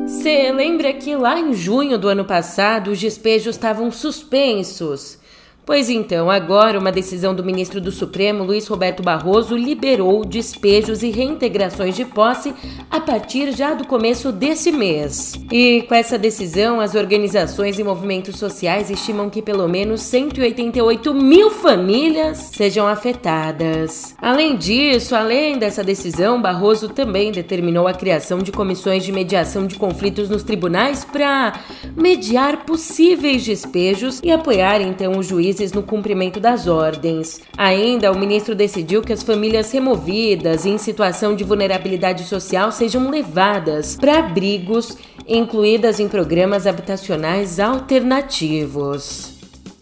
Você 0.08 0.53
lembra 0.53 0.93
que 0.93 1.13
lá 1.17 1.38
em 1.38 1.53
junho 1.53 1.98
do 1.98 2.08
ano 2.08 2.24
passado 2.24 2.91
os 2.91 3.00
despejos 3.01 3.55
estavam 3.58 3.91
suspensos? 3.91 5.22
Pois 5.65 5.89
então, 5.89 6.29
agora 6.29 6.77
uma 6.77 6.91
decisão 6.91 7.34
do 7.34 7.43
ministro 7.43 7.79
do 7.79 7.89
Supremo, 7.89 8.43
Luiz 8.43 8.67
Roberto 8.67 9.01
Barroso, 9.01 9.55
liberou 9.55 10.25
despejos 10.25 11.03
e 11.03 11.10
reintegrações 11.10 11.96
de 11.96 12.03
posse 12.03 12.53
a 12.91 13.00
partir 13.00 13.53
já 13.53 13.74
do 13.74 13.88
começo 13.88 14.29
desse 14.34 14.74
mês. 14.74 15.39
E 15.50 15.84
com 15.88 15.96
essa 15.96 16.17
decisão, 16.17 16.82
as 16.82 16.96
organizações 16.96 17.79
e 17.79 17.84
movimentos 17.84 18.36
sociais 18.38 18.89
estimam 18.89 19.29
que 19.29 19.41
pelo 19.41 19.65
menos 19.70 20.01
188 20.01 21.13
mil 21.13 21.50
famílias 21.50 22.50
sejam 22.53 22.86
afetadas. 22.86 24.15
Além 24.22 24.58
disso, 24.58 25.15
além 25.15 25.58
dessa 25.58 25.82
decisão, 25.82 26.41
Barroso 26.41 26.89
também 26.89 27.32
determinou 27.32 27.88
a 27.88 27.93
criação 27.93 28.39
de 28.39 28.51
comissões 28.51 29.05
de 29.05 29.13
mediação 29.13 29.65
de 29.65 29.75
conflitos 29.75 30.29
nos 30.29 30.43
tribunais 30.43 31.05
para 31.05 31.58
mediar 31.96 32.65
possíveis 32.65 33.46
despejos 33.46 34.20
e 34.22 34.29
apoiar 34.29 34.82
então 34.82 35.17
o 35.17 35.24
juiz 35.24 35.53
juízes 35.54 35.72
no 35.72 35.84
cumprimento 35.84 36.40
das 36.40 36.68
ordens. 36.68 37.42
Ainda, 37.58 38.12
o 38.12 38.18
ministro 38.18 38.56
decidiu 38.56 39.02
que 39.02 39.14
as 39.14 39.24
famílias 39.24 39.72
removidas 39.72 40.66
e 40.66 40.70
em 40.70 40.78
situação 40.78 41.36
de 41.36 41.44
vulnerabilidade 41.44 42.24
social 42.24 42.72
sejam 42.72 43.10
levadas 43.10 43.96
para 43.96 44.20
abrigos 44.20 44.98
incluídas 45.28 46.00
em 46.00 46.10
programas 46.10 46.66
habitacionais 46.66 47.60
alternativos. 47.60 49.32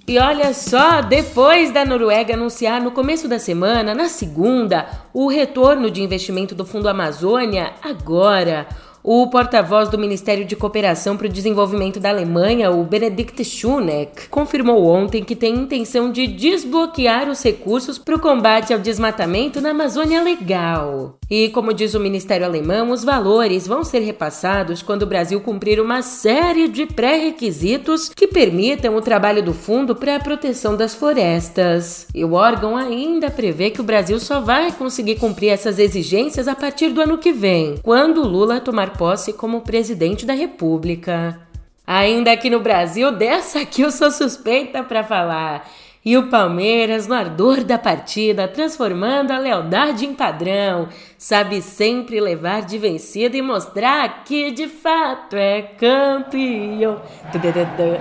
E 0.08 0.20
olha 0.20 0.54
só, 0.54 1.02
depois 1.02 1.72
da 1.72 1.86
Noruega 1.86 2.34
anunciar 2.34 2.82
no 2.82 2.92
começo 2.92 3.30
da 3.30 3.40
semana, 3.40 3.96
na 3.96 4.10
segunda, 4.10 4.88
o 5.14 5.28
retorno 5.28 5.90
de 5.90 6.02
investimento 6.02 6.54
do 6.54 6.66
Fundo 6.66 6.90
Amazônia, 6.90 7.72
agora 7.82 8.68
o 9.04 9.28
porta-voz 9.28 9.90
do 9.90 9.98
Ministério 9.98 10.46
de 10.46 10.56
Cooperação 10.56 11.18
para 11.18 11.26
o 11.26 11.30
Desenvolvimento 11.30 12.00
da 12.00 12.10
Alemanha, 12.10 12.72
o 12.72 12.84
Benedikt 12.84 13.44
Schuneck, 13.44 14.30
confirmou 14.30 14.86
ontem 14.86 15.24
que 15.24 15.36
tem 15.36 15.56
intenção 15.56 16.12
de 16.12 16.28
desbloquear 16.28 17.28
os 17.30 17.42
recursos 17.42 17.98
para 17.98 18.16
o 18.16 18.20
combate 18.20 18.74
ao 18.74 18.80
desmatamento 18.80 19.60
na 19.60 19.72
Amazônia 19.72 20.22
Legal. 20.22 21.18
E, 21.30 21.50
como 21.50 21.74
diz 21.74 21.94
o 21.94 22.00
Ministério 22.00 22.46
Alemão, 22.46 22.92
os 22.92 23.04
valores 23.04 23.66
vão 23.66 23.84
ser 23.84 24.00
repassados 24.00 24.82
quando 24.82 25.04
o 25.04 25.08
Brasil 25.08 25.40
cumprir 25.40 25.80
uma 25.80 26.02
série 26.02 26.68
de 26.68 26.86
pré-requisitos 26.86 28.10
que 28.10 28.28
permitam 28.28 28.96
o 28.98 29.02
trabalho 29.02 29.42
do 29.42 29.54
fundo 29.54 29.96
para 29.96 30.18
a 30.18 30.20
proteção 30.20 30.76
das 30.76 30.94
florestas. 30.94 32.06
E 32.14 32.26
o 32.26 32.34
órgão 32.34 32.76
ainda 32.76 33.32
prevê 33.32 33.70
que 33.70 33.80
o 33.80 33.84
Brasil 33.84 34.20
só 34.20 34.42
vai 34.42 34.74
conseguir 34.74 35.16
cumprir 35.16 35.50
essas 35.50 35.80
exigências 35.80 36.50
a 36.50 36.56
partir 36.56 36.90
do 36.90 37.02
ano 37.02 37.18
que 37.18 37.32
vem, 37.32 37.76
quando 37.82 38.28
Lula 38.28 38.60
tomar 38.60 38.91
posse 38.92 39.34
como 39.34 39.62
presidente 39.62 40.26
da 40.26 40.34
República. 40.34 41.40
Ainda 41.86 42.32
aqui 42.32 42.50
no 42.50 42.60
Brasil, 42.60 43.12
dessa 43.12 43.62
aqui 43.62 43.82
eu 43.82 43.92
sou 43.92 44.12
suspeita 44.12 44.84
para 44.84 45.04
falar. 45.04 45.68
E 46.04 46.18
o 46.18 46.30
Palmeiras, 46.30 47.06
no 47.06 47.14
ardor 47.14 47.64
da 47.64 47.78
partida, 47.78 48.48
transformando 48.48 49.32
a 49.32 49.38
lealdade 49.38 50.04
em 50.04 50.16
padrão, 50.16 50.90
sabe 51.16 51.62
sempre 51.62 52.20
levar 52.20 52.64
de 52.64 52.80
vencido 52.80 53.38
e 53.38 53.42
mostrar 53.42 54.24
que 54.24 54.50
de 54.50 54.68
fato 54.68 55.36
é 55.36 55.62
campeão. 55.62 57.00
campeão! 57.32 58.00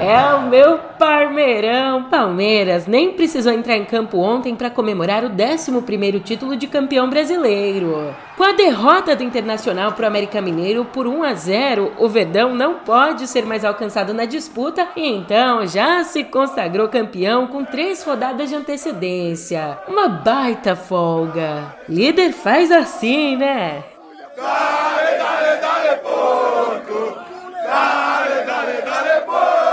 É 0.00 0.34
o 0.34 0.42
meu 0.42 0.78
Parmeirão! 0.96 2.04
Palmeiras 2.04 2.86
nem 2.86 3.12
precisou 3.12 3.52
entrar 3.52 3.76
em 3.76 3.84
campo 3.84 4.18
ontem 4.18 4.54
para 4.54 4.70
comemorar 4.70 5.24
o 5.24 5.30
11º 5.30 6.22
título 6.22 6.56
de 6.56 6.68
campeão 6.68 7.10
brasileiro. 7.10 8.14
Com 8.36 8.44
a 8.44 8.52
derrota 8.52 9.16
do 9.16 9.24
Internacional 9.24 9.92
para 9.92 10.04
o 10.04 10.06
América 10.06 10.40
Mineiro 10.40 10.84
por 10.84 11.08
1 11.08 11.24
a 11.24 11.34
0, 11.34 11.92
o 11.98 12.08
Verdão 12.08 12.54
não 12.54 12.74
pode 12.74 13.26
ser 13.26 13.44
mais 13.44 13.64
alcançado 13.64 14.14
na 14.14 14.24
disputa 14.24 14.86
e 14.94 15.04
então 15.04 15.66
já 15.66 16.04
se 16.04 16.22
consagrou 16.22 16.88
campeão 16.88 17.48
com 17.48 17.64
três 17.64 18.04
rodadas 18.04 18.48
de 18.48 18.54
antecedência. 18.54 19.78
Uma 19.88 20.08
baita 20.08 20.76
folga. 20.76 21.74
Líder 21.88 22.32
faz 22.32 22.70
assim, 22.70 23.36
né? 23.36 23.82
Dale, 24.36 25.18
dale, 25.18 25.60
dale, 25.60 25.96
porco! 25.96 27.18
Dale, 27.66 28.44
dale, 28.46 28.82
porco! 28.82 29.68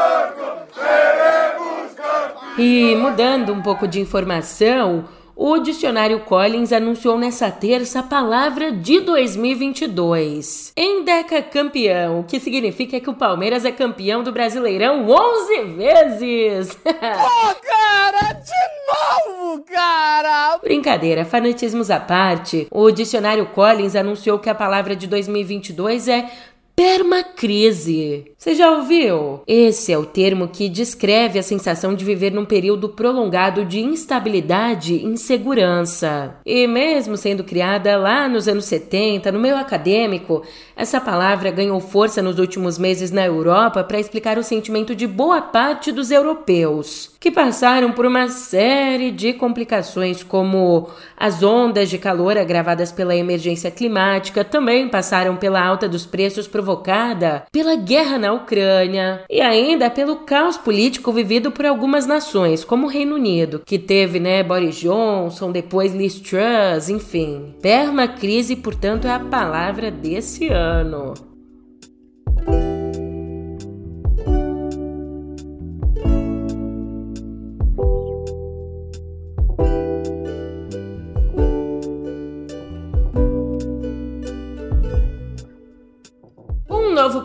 E 2.57 2.95
mudando 2.95 3.51
um 3.51 3.61
pouco 3.61 3.85
de 3.85 3.99
informação, 3.99 5.09
o 5.35 5.59
dicionário 5.59 6.21
Collins 6.21 6.71
anunciou 6.71 7.17
nessa 7.17 7.51
terça 7.51 7.99
a 7.99 8.03
palavra 8.03 8.71
de 8.71 9.01
2022. 9.01 10.71
Endeca 10.77 11.41
campeão, 11.41 12.21
o 12.21 12.23
que 12.23 12.39
significa 12.39 12.97
que 13.01 13.09
o 13.09 13.13
Palmeiras 13.13 13.65
é 13.65 13.73
campeão 13.73 14.23
do 14.23 14.31
Brasileirão 14.31 15.05
11 15.05 15.63
vezes. 15.75 16.75
Pô, 16.79 16.91
cara, 16.93 18.31
de 18.31 19.33
novo, 19.35 19.61
cara! 19.65 20.57
Brincadeira, 20.63 21.25
fanatismos 21.25 21.91
à 21.91 21.99
parte, 21.99 22.67
o 22.71 22.89
dicionário 22.89 23.47
Collins 23.47 23.97
anunciou 23.97 24.39
que 24.39 24.49
a 24.49 24.55
palavra 24.55 24.95
de 24.95 25.07
2022 25.07 26.07
é 26.07 26.31
permacrise. 26.73 28.31
Você 28.45 28.53
já 28.53 28.69
ouviu? 28.69 29.41
Esse 29.47 29.91
é 29.91 29.97
o 29.97 30.05
termo 30.05 30.47
que 30.47 30.69
descreve 30.69 31.39
a 31.39 31.41
sensação 31.41 31.95
de 31.95 32.05
viver 32.05 32.31
num 32.31 32.45
período 32.45 32.87
prolongado 32.87 33.65
de 33.65 33.79
instabilidade 33.79 34.93
e 34.93 35.03
insegurança. 35.03 36.35
E 36.45 36.67
mesmo 36.67 37.17
sendo 37.17 37.43
criada 37.43 37.97
lá 37.97 38.29
nos 38.29 38.47
anos 38.47 38.65
70, 38.65 39.31
no 39.31 39.39
meio 39.39 39.57
acadêmico, 39.57 40.43
essa 40.75 41.01
palavra 41.01 41.49
ganhou 41.49 41.79
força 41.79 42.21
nos 42.21 42.37
últimos 42.37 42.77
meses 42.77 43.09
na 43.09 43.25
Europa 43.25 43.83
para 43.83 43.99
explicar 43.99 44.37
o 44.37 44.43
sentimento 44.43 44.93
de 44.93 45.07
boa 45.07 45.41
parte 45.41 45.91
dos 45.91 46.11
europeus, 46.11 47.15
que 47.19 47.31
passaram 47.31 47.93
por 47.93 48.05
uma 48.05 48.27
série 48.27 49.09
de 49.09 49.33
complicações, 49.33 50.21
como 50.21 50.87
as 51.17 51.41
ondas 51.41 51.89
de 51.89 51.97
calor 51.97 52.37
agravadas 52.37 52.91
pela 52.91 53.15
emergência 53.15 53.71
climática, 53.71 54.43
também 54.43 54.87
passaram 54.87 55.35
pela 55.35 55.65
alta 55.65 55.89
dos 55.89 56.05
preços 56.05 56.47
provocada 56.47 57.47
pela 57.51 57.75
guerra 57.75 58.19
na 58.19 58.34
Ucrânia 58.35 59.23
e 59.29 59.41
ainda 59.41 59.89
pelo 59.89 60.17
caos 60.17 60.57
político 60.57 61.11
vivido 61.11 61.51
por 61.51 61.65
algumas 61.65 62.05
nações, 62.05 62.63
como 62.63 62.87
o 62.87 62.89
Reino 62.89 63.15
Unido, 63.15 63.61
que 63.65 63.79
teve, 63.79 64.19
né, 64.19 64.43
Boris 64.43 64.75
Johnson, 64.75 65.51
depois 65.51 65.93
Liz 65.93 66.19
Truss, 66.19 66.89
enfim. 66.89 67.55
Permacrise, 67.61 68.55
portanto, 68.55 69.07
é 69.07 69.11
a 69.11 69.19
palavra 69.19 69.91
desse 69.91 70.47
ano 70.47 71.13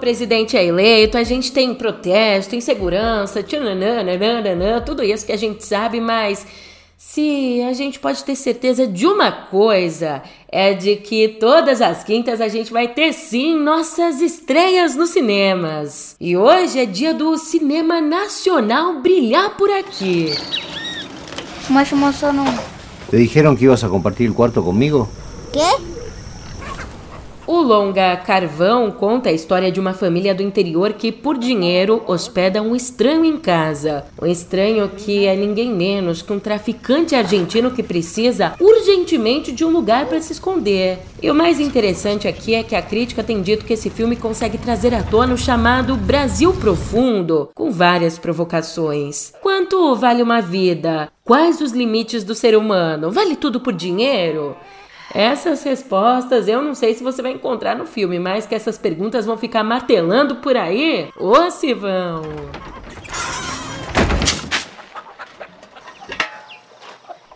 presidente 0.01 0.57
é 0.57 0.65
eleito, 0.65 1.17
a 1.17 1.23
gente 1.23 1.53
tem 1.53 1.73
protesto, 1.75 2.57
insegurança, 2.57 3.43
tchananã, 3.43 4.81
tudo 4.85 5.05
isso 5.05 5.25
que 5.25 5.33
a 5.33 5.37
gente 5.37 5.65
sabe, 5.65 6.01
mas 6.01 6.45
se 6.97 7.63
a 7.63 7.73
gente 7.73 7.99
pode 7.99 8.23
ter 8.25 8.35
certeza 8.35 8.87
de 8.87 9.07
uma 9.07 9.31
coisa, 9.31 10.23
é 10.49 10.75
de 10.75 10.97
que 10.97 11.29
todas 11.29 11.81
as 11.81 12.05
quintas 12.05 12.41
a 12.41 12.49
gente 12.49 12.73
vai 12.73 12.89
ter 12.89 13.13
sim 13.13 13.57
nossas 13.57 14.21
estreias 14.21 14.97
nos 14.97 15.11
cinemas. 15.11 16.17
E 16.21 16.37
hoje 16.37 16.79
é 16.79 16.87
dia 16.87 17.15
do 17.15 17.39
cinema 17.39 18.01
nacional 18.01 19.01
brilhar 19.01 19.57
por 19.57 19.71
aqui. 19.71 20.35
Mas 21.71 21.93
moço 21.93 22.33
não. 22.33 22.45
¿Te 23.11 23.17
dijeron 23.17 23.57
que 23.57 23.65
ibas 23.65 23.83
a 23.83 23.89
compartir 23.89 24.27
el 24.27 24.35
cuarto 24.35 24.63
conmigo? 24.63 25.09
¿Qué? 25.53 25.90
O 27.53 27.63
longa 27.63 28.17
Carvão 28.17 28.93
conta 28.93 29.29
a 29.29 29.33
história 29.33 29.73
de 29.73 29.81
uma 29.81 29.93
família 29.93 30.33
do 30.33 30.41
interior 30.41 30.93
que, 30.93 31.11
por 31.11 31.37
dinheiro, 31.37 32.01
hospeda 32.07 32.63
um 32.63 32.77
estranho 32.77 33.25
em 33.25 33.37
casa. 33.37 34.05
Um 34.23 34.27
estranho 34.27 34.89
que 34.89 35.27
é 35.27 35.35
ninguém 35.35 35.75
menos 35.75 36.23
que 36.23 36.33
um 36.33 36.39
traficante 36.39 37.13
argentino 37.13 37.73
que 37.73 37.83
precisa 37.83 38.55
urgentemente 38.61 39.51
de 39.51 39.65
um 39.65 39.71
lugar 39.71 40.07
para 40.07 40.21
se 40.21 40.33
esconder. 40.33 41.01
E 41.21 41.29
o 41.29 41.35
mais 41.35 41.59
interessante 41.59 42.29
aqui 42.29 42.55
é 42.55 42.63
que 42.63 42.77
a 42.77 42.83
crítica 42.83 43.25
tem 43.25 43.43
dito 43.43 43.65
que 43.65 43.73
esse 43.73 43.91
filme 43.91 44.15
consegue 44.15 44.57
trazer 44.57 44.95
à 44.95 45.03
tona 45.03 45.35
o 45.35 45.37
chamado 45.37 45.97
Brasil 45.97 46.53
Profundo, 46.53 47.51
com 47.53 47.73
várias 47.73 48.17
provocações. 48.17 49.33
Quanto 49.43 49.97
vale 49.97 50.23
uma 50.23 50.41
vida? 50.41 51.11
Quais 51.25 51.61
os 51.61 51.73
limites 51.73 52.23
do 52.23 52.35
ser 52.35 52.57
humano? 52.57 53.11
Vale 53.11 53.35
tudo 53.35 53.59
por 53.59 53.73
dinheiro? 53.73 54.57
Essas 55.13 55.63
respostas 55.65 56.47
eu 56.47 56.63
não 56.63 56.75
sei 56.75 56.95
se 56.95 57.03
você 57.03 57.21
vai 57.21 57.33
encontrar 57.33 57.77
no 57.77 57.85
filme, 57.85 58.19
mas 58.19 58.47
que 58.47 58.55
essas 58.55 58.79
perguntas 58.79 59.27
vão 59.27 59.37
ficar 59.37 59.65
martelando 59.65 60.37
por 60.37 60.57
aí? 60.57 61.09
Ô, 61.19 61.51
se 61.51 61.75
vão! 61.75 62.23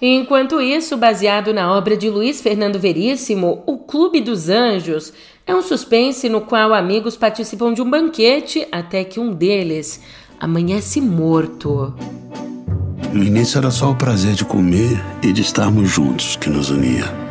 Enquanto 0.01 0.61
isso, 0.61 0.97
baseado 0.99 1.55
na 1.55 1.73
obra 1.73 1.97
de 1.97 2.11
Luiz 2.11 2.41
Fernando 2.41 2.79
Veríssimo, 2.79 3.63
O 3.67 3.79
Clube 3.79 4.21
dos 4.21 4.51
Anjos 4.51 5.13
é 5.47 5.55
um 5.55 5.63
suspense 5.63 6.29
no 6.29 6.43
qual 6.43 6.75
amigos 6.75 7.17
participam 7.17 7.73
de 7.73 7.81
um 7.81 7.89
banquete 7.89 8.69
até 8.71 9.03
que 9.03 9.19
um 9.19 9.33
deles 9.33 10.01
amanhece 10.39 11.01
morto. 11.01 11.95
No 13.13 13.23
início 13.23 13.59
era 13.59 13.71
só 13.71 13.91
o 13.91 13.97
prazer 13.97 14.35
de 14.35 14.45
comer 14.45 15.03
e 15.23 15.33
de 15.33 15.41
estarmos 15.41 15.89
juntos 15.89 16.37
que 16.37 16.51
nos 16.51 16.69
unia. 16.69 17.24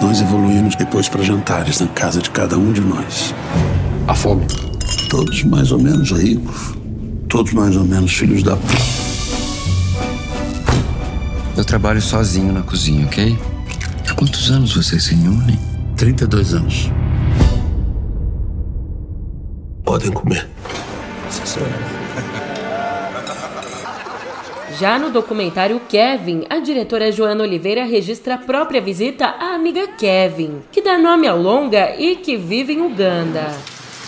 Nós 0.00 0.20
evoluímos 0.20 0.74
depois 0.76 1.08
para 1.08 1.22
jantares 1.22 1.80
na 1.80 1.86
casa 1.88 2.22
de 2.22 2.30
cada 2.30 2.56
um 2.56 2.72
de 2.72 2.80
nós. 2.80 3.34
A 4.08 4.14
fome. 4.14 4.46
Todos 5.10 5.42
mais 5.44 5.70
ou 5.72 5.78
menos 5.78 6.10
ricos. 6.10 6.74
Todos 7.28 7.52
mais 7.52 7.76
ou 7.76 7.84
menos 7.84 8.12
filhos 8.12 8.42
da. 8.42 8.56
Eu 11.56 11.64
trabalho 11.64 12.00
sozinho 12.00 12.52
na 12.52 12.62
cozinha, 12.62 13.04
ok? 13.06 13.38
Há 14.08 14.14
quantos 14.14 14.50
anos 14.50 14.74
vocês 14.74 15.04
se 15.04 15.14
unem? 15.14 15.58
32 15.96 16.54
anos. 16.54 16.90
Podem 19.84 20.10
comer. 20.10 20.48
Sim, 21.28 21.44
senhora. 21.44 21.99
Já 24.80 24.98
no 24.98 25.10
documentário 25.10 25.78
Kevin, 25.90 26.46
a 26.48 26.58
diretora 26.58 27.12
Joana 27.12 27.44
Oliveira 27.44 27.84
registra 27.84 28.36
a 28.36 28.38
própria 28.38 28.80
visita 28.80 29.26
à 29.26 29.54
amiga 29.54 29.86
Kevin, 29.88 30.62
que 30.72 30.80
dá 30.80 30.96
nome 30.96 31.28
ao 31.28 31.36
longa 31.36 31.94
e 31.98 32.16
que 32.16 32.38
vive 32.38 32.72
em 32.72 32.80
Uganda. 32.80 33.54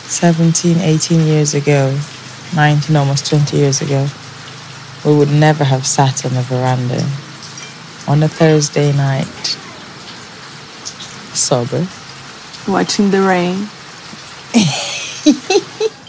17, 0.08 0.76
18 0.76 1.28
years 1.28 1.54
ago, 1.54 1.92
19, 2.54 2.96
almost 2.96 3.28
20 3.28 3.54
years 3.54 3.82
ago, 3.82 4.08
we 5.04 5.12
would 5.12 5.30
never 5.30 5.62
have 5.62 5.86
sat 5.86 6.24
on 6.24 6.32
the 6.32 6.40
veranda 6.40 7.04
on 8.08 8.22
a 8.22 8.28
Thursday 8.28 8.94
night, 8.94 9.58
sober, 11.34 11.86
watching 12.66 13.10
the 13.10 13.20
rain. 13.20 13.68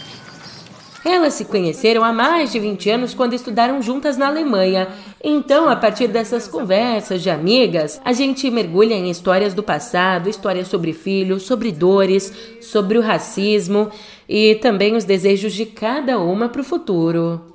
Elas 1.04 1.34
se 1.34 1.44
conheceram 1.44 2.02
há 2.02 2.12
mais 2.12 2.50
de 2.50 2.58
20 2.58 2.88
anos 2.88 3.12
quando 3.12 3.34
estudaram 3.34 3.82
juntas 3.82 4.16
na 4.16 4.26
Alemanha. 4.26 4.88
Então, 5.22 5.68
a 5.68 5.76
partir 5.76 6.08
dessas 6.08 6.48
conversas 6.48 7.22
de 7.22 7.28
amigas, 7.28 8.00
a 8.02 8.14
gente 8.14 8.50
mergulha 8.50 8.94
em 8.94 9.10
histórias 9.10 9.52
do 9.52 9.62
passado, 9.62 10.30
histórias 10.30 10.68
sobre 10.68 10.94
filhos, 10.94 11.42
sobre 11.42 11.70
dores, 11.70 12.32
sobre 12.62 12.96
o 12.96 13.02
racismo 13.02 13.90
e 14.26 14.54
também 14.56 14.96
os 14.96 15.04
desejos 15.04 15.52
de 15.52 15.66
cada 15.66 16.18
uma 16.18 16.48
para 16.48 16.62
o 16.62 16.64
futuro. 16.64 17.52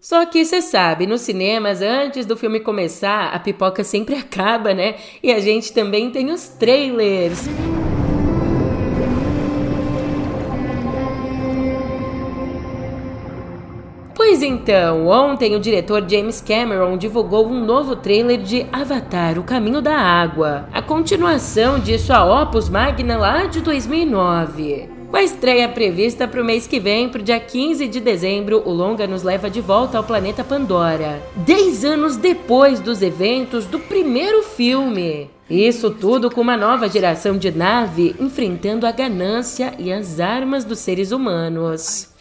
Só 0.00 0.24
que 0.26 0.44
você 0.44 0.60
sabe, 0.60 1.06
nos 1.06 1.20
cinemas, 1.22 1.80
antes 1.80 2.26
do 2.26 2.36
filme 2.36 2.60
começar, 2.60 3.32
a 3.32 3.38
pipoca 3.38 3.82
sempre 3.82 4.14
acaba, 4.18 4.74
né? 4.74 4.96
E 5.22 5.32
a 5.32 5.40
gente 5.40 5.72
também 5.72 6.10
tem 6.10 6.30
os 6.30 6.48
trailers. 6.48 7.48
Pois 14.24 14.40
então, 14.40 15.08
ontem 15.08 15.56
o 15.56 15.58
diretor 15.58 16.08
James 16.08 16.40
Cameron 16.40 16.96
divulgou 16.96 17.44
um 17.44 17.64
novo 17.64 17.96
trailer 17.96 18.40
de 18.40 18.64
Avatar: 18.72 19.36
O 19.36 19.42
Caminho 19.42 19.82
da 19.82 19.96
Água, 19.96 20.68
a 20.72 20.80
continuação 20.80 21.80
de 21.80 21.98
sua 21.98 22.24
opus 22.40 22.68
magna 22.68 23.18
lá 23.18 23.46
de 23.46 23.60
2009. 23.60 24.88
Com 25.10 25.16
a 25.16 25.24
estreia 25.24 25.68
prevista 25.68 26.28
para 26.28 26.40
o 26.40 26.44
mês 26.44 26.68
que 26.68 26.78
vem, 26.78 27.08
para 27.08 27.20
o 27.20 27.24
dia 27.24 27.40
15 27.40 27.88
de 27.88 27.98
dezembro, 27.98 28.62
o 28.64 28.70
longa 28.70 29.08
nos 29.08 29.24
leva 29.24 29.50
de 29.50 29.60
volta 29.60 29.98
ao 29.98 30.04
planeta 30.04 30.44
Pandora, 30.44 31.20
dez 31.44 31.84
anos 31.84 32.16
depois 32.16 32.78
dos 32.78 33.02
eventos 33.02 33.66
do 33.66 33.80
primeiro 33.80 34.44
filme. 34.44 35.28
Isso 35.50 35.90
tudo 35.90 36.30
com 36.30 36.40
uma 36.40 36.56
nova 36.56 36.88
geração 36.88 37.36
de 37.36 37.50
nave 37.50 38.14
enfrentando 38.20 38.86
a 38.86 38.92
ganância 38.92 39.74
e 39.80 39.92
as 39.92 40.20
armas 40.20 40.64
dos 40.64 40.78
seres 40.78 41.10
humanos. 41.10 42.11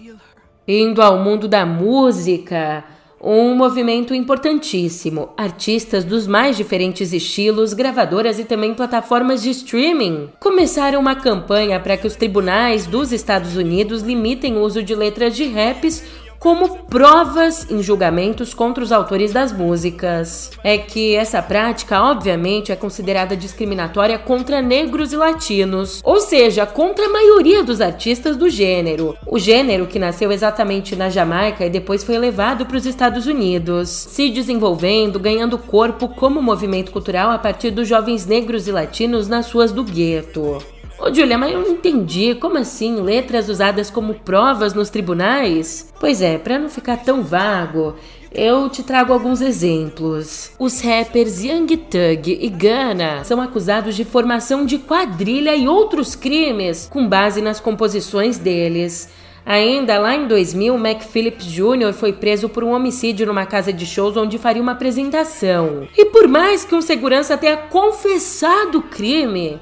Indo 0.74 1.02
ao 1.02 1.20
mundo 1.20 1.50
da 1.50 1.66
música, 1.66 2.86
um 3.22 3.54
movimento 3.54 4.16
importantíssimo. 4.16 5.28
Artistas 5.36 6.06
dos 6.06 6.26
mais 6.26 6.56
diferentes 6.56 7.12
estilos, 7.12 7.74
gravadoras 7.74 8.40
e 8.40 8.46
também 8.46 8.74
plataformas 8.74 9.42
de 9.42 9.50
streaming 9.50 10.30
começaram 10.40 11.02
uma 11.02 11.14
campanha 11.14 11.78
para 11.78 11.98
que 11.98 12.08
os 12.08 12.16
tribunais 12.16 12.88
dos 12.88 13.12
Estados 13.12 13.58
Unidos 13.58 14.02
limitem 14.02 14.56
o 14.56 14.62
uso 14.62 14.82
de 14.82 14.96
letras 14.96 15.36
de 15.36 15.44
raps 15.44 16.06
como 16.42 16.80
provas 16.86 17.70
em 17.70 17.84
julgamentos 17.84 18.52
contra 18.52 18.84
os 18.84 18.92
autores 18.92 19.32
das 19.32 19.54
músicas. 19.54 20.50
É 20.64 20.76
que 20.76 21.16
essa 21.16 21.40
prática, 21.40 22.02
obviamente, 22.02 22.72
é 22.72 22.76
considerada 22.76 23.38
discriminatória 23.38 24.18
contra 24.18 24.60
negros 24.60 25.14
e 25.14 25.18
latinos, 25.18 26.02
ou 26.04 26.20
seja, 26.20 26.66
contra 26.66 27.06
a 27.06 27.10
maioria 27.10 27.64
dos 27.64 27.80
artistas 27.80 28.36
do 28.36 28.50
gênero. 28.50 29.16
O 29.28 29.38
gênero 29.38 29.86
que 29.86 30.00
nasceu 30.00 30.32
exatamente 30.32 30.96
na 30.96 31.10
Jamaica 31.10 31.64
e 31.64 31.70
depois 31.70 32.04
foi 32.04 32.18
levado 32.18 32.66
para 32.66 32.78
os 32.78 32.88
Estados 32.88 33.28
Unidos, 33.28 33.90
se 33.90 34.32
desenvolvendo, 34.32 35.20
ganhando 35.20 35.60
corpo 35.60 36.10
como 36.10 36.42
movimento 36.42 36.92
cultural 36.92 37.30
a 37.30 37.38
partir 37.38 37.70
dos 37.70 37.88
jovens 37.88 38.26
negros 38.26 38.68
e 38.68 38.72
latinos 38.72 39.28
nas 39.28 39.52
ruas 39.52 39.72
do 39.72 39.84
gueto. 39.84 40.58
Ô 41.02 41.12
Julia, 41.12 41.36
mas 41.36 41.52
eu 41.52 41.62
não 41.62 41.72
entendi. 41.72 42.36
Como 42.36 42.60
assim? 42.60 43.02
Letras 43.02 43.50
usadas 43.50 43.90
como 43.90 44.14
provas 44.14 44.76
nos 44.76 44.92
tribunais? 44.92 45.92
Pois 46.00 46.22
é, 46.22 46.38
para 46.38 46.60
não 46.60 46.70
ficar 46.70 46.98
tão 46.98 47.24
vago, 47.24 47.96
eu 48.32 48.70
te 48.70 48.84
trago 48.84 49.12
alguns 49.12 49.42
exemplos. 49.42 50.52
Os 50.60 50.80
rappers 50.80 51.44
Young 51.44 51.76
Thug 51.76 52.38
e 52.40 52.48
Gunna 52.50 53.24
são 53.24 53.42
acusados 53.42 53.96
de 53.96 54.06
formação 54.06 54.64
de 54.64 54.78
quadrilha 54.78 55.56
e 55.56 55.68
outros 55.68 56.14
crimes 56.16 56.88
com 56.92 57.10
base 57.10 57.42
nas 57.42 57.60
composições 57.60 58.38
deles. 58.38 59.10
Ainda 59.44 59.98
lá 59.98 60.16
em 60.16 60.28
2000, 60.28 60.78
Mac 60.78 61.02
Phillips 61.02 61.48
Jr. 61.48 61.94
foi 61.94 62.14
preso 62.14 62.48
por 62.48 62.64
um 62.64 62.74
homicídio 62.74 63.26
numa 63.26 63.48
casa 63.48 63.74
de 63.74 63.88
shows 63.88 64.16
onde 64.16 64.38
faria 64.38 64.62
uma 64.62 64.74
apresentação. 64.74 65.88
E 65.98 66.06
por 66.06 66.28
mais 66.28 66.64
que 66.64 66.76
um 66.76 66.82
segurança 66.82 67.36
tenha 67.36 67.58
confessado 67.58 68.78
o 68.78 68.84
crime, 68.84 69.60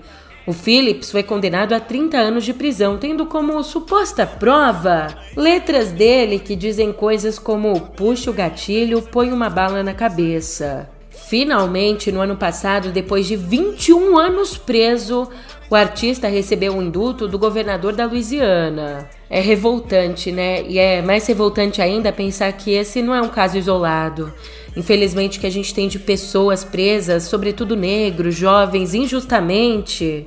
o 0.49 0.53
Phillips 0.53 1.11
foi 1.11 1.21
condenado 1.21 1.73
a 1.73 1.79
30 1.79 2.17
anos 2.17 2.43
de 2.43 2.55
prisão, 2.55 2.97
tendo 2.97 3.27
como 3.27 3.63
suposta 3.63 4.25
prova 4.25 5.05
letras 5.35 5.91
dele 5.91 6.39
que 6.39 6.55
dizem 6.55 6.91
coisas 6.91 7.37
como 7.37 7.79
puxa 7.79 8.31
o 8.31 8.33
gatilho, 8.33 9.03
põe 9.03 9.31
uma 9.31 9.47
bala 9.47 9.83
na 9.83 9.93
cabeça. 9.93 10.89
Finalmente, 11.11 12.11
no 12.11 12.19
ano 12.19 12.35
passado, 12.35 12.89
depois 12.91 13.27
de 13.27 13.35
21 13.35 14.17
anos 14.17 14.57
preso, 14.57 15.29
o 15.69 15.75
artista 15.75 16.27
recebeu 16.27 16.73
um 16.73 16.81
indulto 16.81 17.27
do 17.27 17.37
governador 17.37 17.93
da 17.93 18.07
Louisiana. 18.07 19.07
É 19.29 19.39
revoltante, 19.39 20.31
né? 20.31 20.63
E 20.63 20.79
é 20.79 20.99
mais 20.99 21.27
revoltante 21.27 21.79
ainda 21.79 22.11
pensar 22.11 22.51
que 22.53 22.71
esse 22.71 23.03
não 23.03 23.13
é 23.13 23.21
um 23.21 23.29
caso 23.29 23.55
isolado. 23.55 24.33
Infelizmente, 24.75 25.39
que 25.39 25.45
a 25.45 25.51
gente 25.51 25.75
tem 25.75 25.87
de 25.87 25.99
pessoas 25.99 26.63
presas, 26.63 27.25
sobretudo 27.25 27.75
negros, 27.75 28.33
jovens, 28.33 28.95
injustamente. 28.95 30.25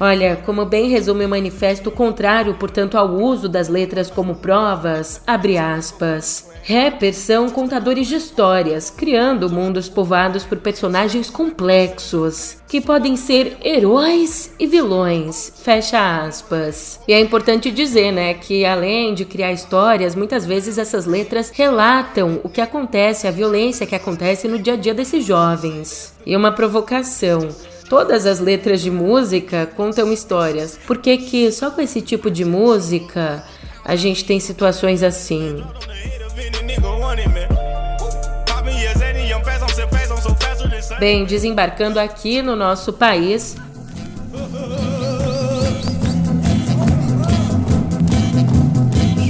Olha, 0.00 0.36
como 0.46 0.64
bem 0.64 0.88
resume 0.88 1.24
o 1.24 1.28
manifesto, 1.28 1.90
contrário, 1.90 2.54
portanto, 2.54 2.96
ao 2.96 3.08
uso 3.10 3.48
das 3.48 3.68
letras 3.68 4.08
como 4.08 4.36
provas, 4.36 5.20
abre 5.26 5.58
aspas. 5.58 6.48
Rappers 6.68 7.16
são 7.16 7.48
contadores 7.48 8.06
de 8.06 8.16
histórias, 8.16 8.90
criando 8.90 9.50
mundos 9.50 9.88
povoados 9.88 10.44
por 10.44 10.58
personagens 10.58 11.30
complexos, 11.30 12.58
que 12.68 12.80
podem 12.80 13.16
ser 13.16 13.56
heróis 13.62 14.52
e 14.58 14.66
vilões, 14.66 15.52
fecha 15.64 16.22
aspas. 16.22 17.00
E 17.08 17.12
é 17.12 17.20
importante 17.20 17.70
dizer, 17.70 18.12
né, 18.12 18.34
que 18.34 18.64
além 18.64 19.14
de 19.14 19.24
criar 19.24 19.50
histórias, 19.50 20.14
muitas 20.14 20.44
vezes 20.44 20.78
essas 20.78 21.06
letras 21.06 21.50
relatam 21.50 22.40
o 22.44 22.48
que 22.48 22.60
acontece, 22.60 23.26
a 23.26 23.32
violência 23.32 23.86
que 23.86 23.94
acontece 23.94 24.46
no 24.46 24.58
dia 24.58 24.74
a 24.74 24.76
dia 24.76 24.94
desses 24.94 25.24
jovens. 25.24 26.14
E 26.26 26.36
uma 26.36 26.52
provocação. 26.52 27.48
Todas 27.88 28.26
as 28.26 28.38
letras 28.38 28.82
de 28.82 28.90
música 28.90 29.66
contam 29.74 30.12
histórias. 30.12 30.78
Por 30.86 30.98
que, 30.98 31.16
que 31.16 31.50
só 31.50 31.70
com 31.70 31.80
esse 31.80 32.02
tipo 32.02 32.30
de 32.30 32.44
música 32.44 33.42
a 33.82 33.96
gente 33.96 34.26
tem 34.26 34.38
situações 34.38 35.02
assim? 35.02 35.64
Bem, 40.98 41.24
desembarcando 41.24 41.98
aqui 41.98 42.42
no 42.42 42.54
nosso 42.54 42.92
país. 42.92 43.56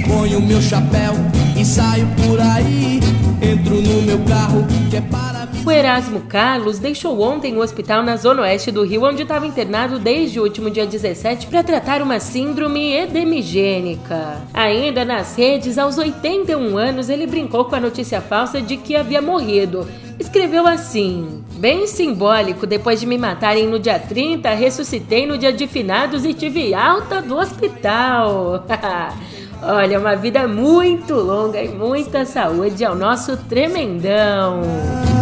Ponho 0.05 0.41
meu 0.41 0.61
chapéu 0.61 1.13
e 1.55 1.63
saio 1.63 2.07
por 2.17 2.41
aí. 2.41 2.99
Entro 3.41 3.75
no 3.75 4.01
meu 4.01 4.19
carro 4.25 4.67
que 4.89 4.97
é 4.97 5.01
para 5.01 5.38
o 5.69 5.71
Erasmo 5.71 6.21
Carlos 6.21 6.79
deixou 6.79 7.21
ontem 7.21 7.55
o 7.55 7.61
hospital 7.61 8.01
na 8.01 8.15
zona 8.15 8.41
oeste 8.41 8.71
do 8.71 8.83
Rio, 8.83 9.03
onde 9.03 9.21
estava 9.21 9.45
internado 9.45 9.99
desde 9.99 10.39
o 10.39 10.43
último 10.43 10.67
dia 10.67 10.87
17 10.87 11.45
para 11.45 11.61
tratar 11.61 12.01
uma 12.01 12.19
síndrome 12.19 12.91
edemigênica. 12.95 14.41
Ainda 14.51 15.05
nas 15.05 15.37
redes, 15.37 15.77
aos 15.77 15.99
81 15.99 16.75
anos, 16.75 17.07
ele 17.07 17.27
brincou 17.27 17.65
com 17.65 17.75
a 17.75 17.79
notícia 17.79 18.19
falsa 18.19 18.59
de 18.59 18.77
que 18.77 18.95
havia 18.95 19.21
morrido. 19.21 19.87
Escreveu 20.19 20.65
assim: 20.65 21.43
Bem 21.57 21.85
simbólico, 21.85 22.65
depois 22.65 22.99
de 22.99 23.05
me 23.05 23.19
matarem 23.19 23.67
no 23.67 23.77
dia 23.77 23.99
30, 23.99 24.49
ressuscitei 24.49 25.27
no 25.27 25.37
dia 25.37 25.53
de 25.53 25.67
finados 25.67 26.25
e 26.25 26.33
tive 26.33 26.73
alta 26.73 27.21
do 27.21 27.37
hospital. 27.37 28.65
Olha, 29.61 29.99
uma 29.99 30.15
vida 30.15 30.47
muito 30.47 31.13
longa 31.13 31.61
e 31.61 31.69
muita 31.69 32.25
saúde 32.25 32.83
ao 32.83 32.95
nosso 32.95 33.37
tremendão 33.37 35.18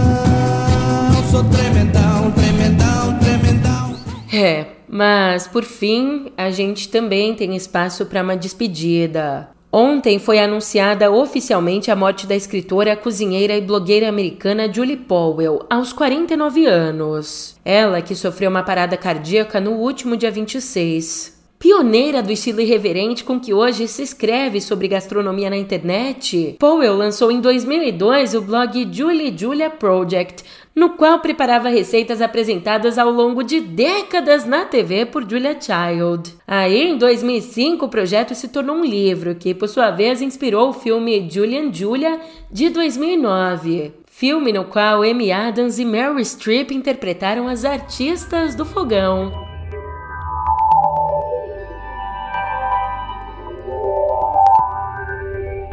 sou 1.37 1.43
tremendão, 1.51 2.31
tremendão, 2.31 3.19
tremendão. 3.19 3.95
É, 4.33 4.65
mas 4.89 5.47
por 5.47 5.63
fim, 5.63 6.31
a 6.35 6.49
gente 6.49 6.89
também 6.89 7.35
tem 7.35 7.55
espaço 7.55 8.07
para 8.07 8.23
uma 8.23 8.35
despedida. 8.35 9.49
Ontem 9.71 10.17
foi 10.17 10.39
anunciada 10.39 11.11
oficialmente 11.11 11.91
a 11.91 11.95
morte 11.95 12.25
da 12.25 12.35
escritora, 12.35 12.95
cozinheira 12.95 13.55
e 13.55 13.61
blogueira 13.61 14.09
americana 14.09 14.71
Julie 14.71 14.97
Powell, 14.97 15.63
aos 15.69 15.93
49 15.93 16.65
anos. 16.65 17.55
Ela 17.63 18.01
que 18.01 18.15
sofreu 18.15 18.49
uma 18.49 18.63
parada 18.63 18.97
cardíaca 18.97 19.59
no 19.59 19.73
último 19.73 20.17
dia 20.17 20.31
26. 20.31 21.37
Pioneira 21.59 22.21
do 22.21 22.31
estilo 22.31 22.61
irreverente 22.61 23.23
com 23.23 23.39
que 23.39 23.51
hoje 23.51 23.87
se 23.87 24.03
escreve 24.03 24.61
sobre 24.61 24.87
gastronomia 24.87 25.49
na 25.49 25.57
internet, 25.57 26.55
Powell 26.59 26.95
lançou 26.95 27.31
em 27.31 27.41
2002 27.41 28.35
o 28.35 28.43
blog 28.43 28.87
Julie 28.91 29.35
Julia 29.35 29.67
Project, 29.67 30.43
no 30.77 30.91
qual 30.91 31.19
preparava 31.19 31.69
receitas 31.69 32.21
apresentadas 32.21 32.99
ao 32.99 33.09
longo 33.09 33.41
de 33.41 33.59
décadas 33.59 34.45
na 34.45 34.63
TV 34.63 35.07
por 35.07 35.27
Julia 35.27 35.57
Child. 35.59 36.35
Aí, 36.47 36.89
em 36.89 36.97
2005, 36.99 37.87
o 37.87 37.89
projeto 37.89 38.35
se 38.35 38.47
tornou 38.47 38.75
um 38.75 38.85
livro 38.85 39.33
que, 39.33 39.55
por 39.55 39.67
sua 39.67 39.89
vez, 39.89 40.21
inspirou 40.21 40.69
o 40.69 40.73
filme 40.73 41.27
Julian 41.27 41.73
Julia 41.73 42.21
de 42.51 42.69
2009. 42.69 43.91
Filme 44.05 44.53
no 44.53 44.65
qual 44.65 45.01
Amy 45.01 45.31
Adams 45.31 45.79
e 45.79 45.85
Meryl 45.85 46.23
Streep 46.23 46.69
interpretaram 46.69 47.47
as 47.47 47.65
artistas 47.65 48.53
do 48.53 48.63
fogão. 48.63 49.46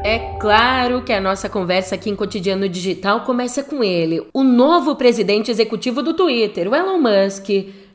É 0.06 0.18
claro 0.38 1.00
que 1.00 1.14
a 1.14 1.20
nossa 1.20 1.48
conversa 1.48 1.94
aqui 1.94 2.10
em 2.10 2.14
Cotidiano 2.14 2.68
Digital 2.68 3.22
começa 3.22 3.62
com 3.62 3.82
ele, 3.82 4.22
o 4.34 4.44
novo 4.44 4.96
presidente 4.96 5.50
executivo 5.50 6.02
do 6.02 6.12
Twitter, 6.12 6.68
o 6.68 6.74
Elon 6.74 6.98
Musk. 6.98 7.48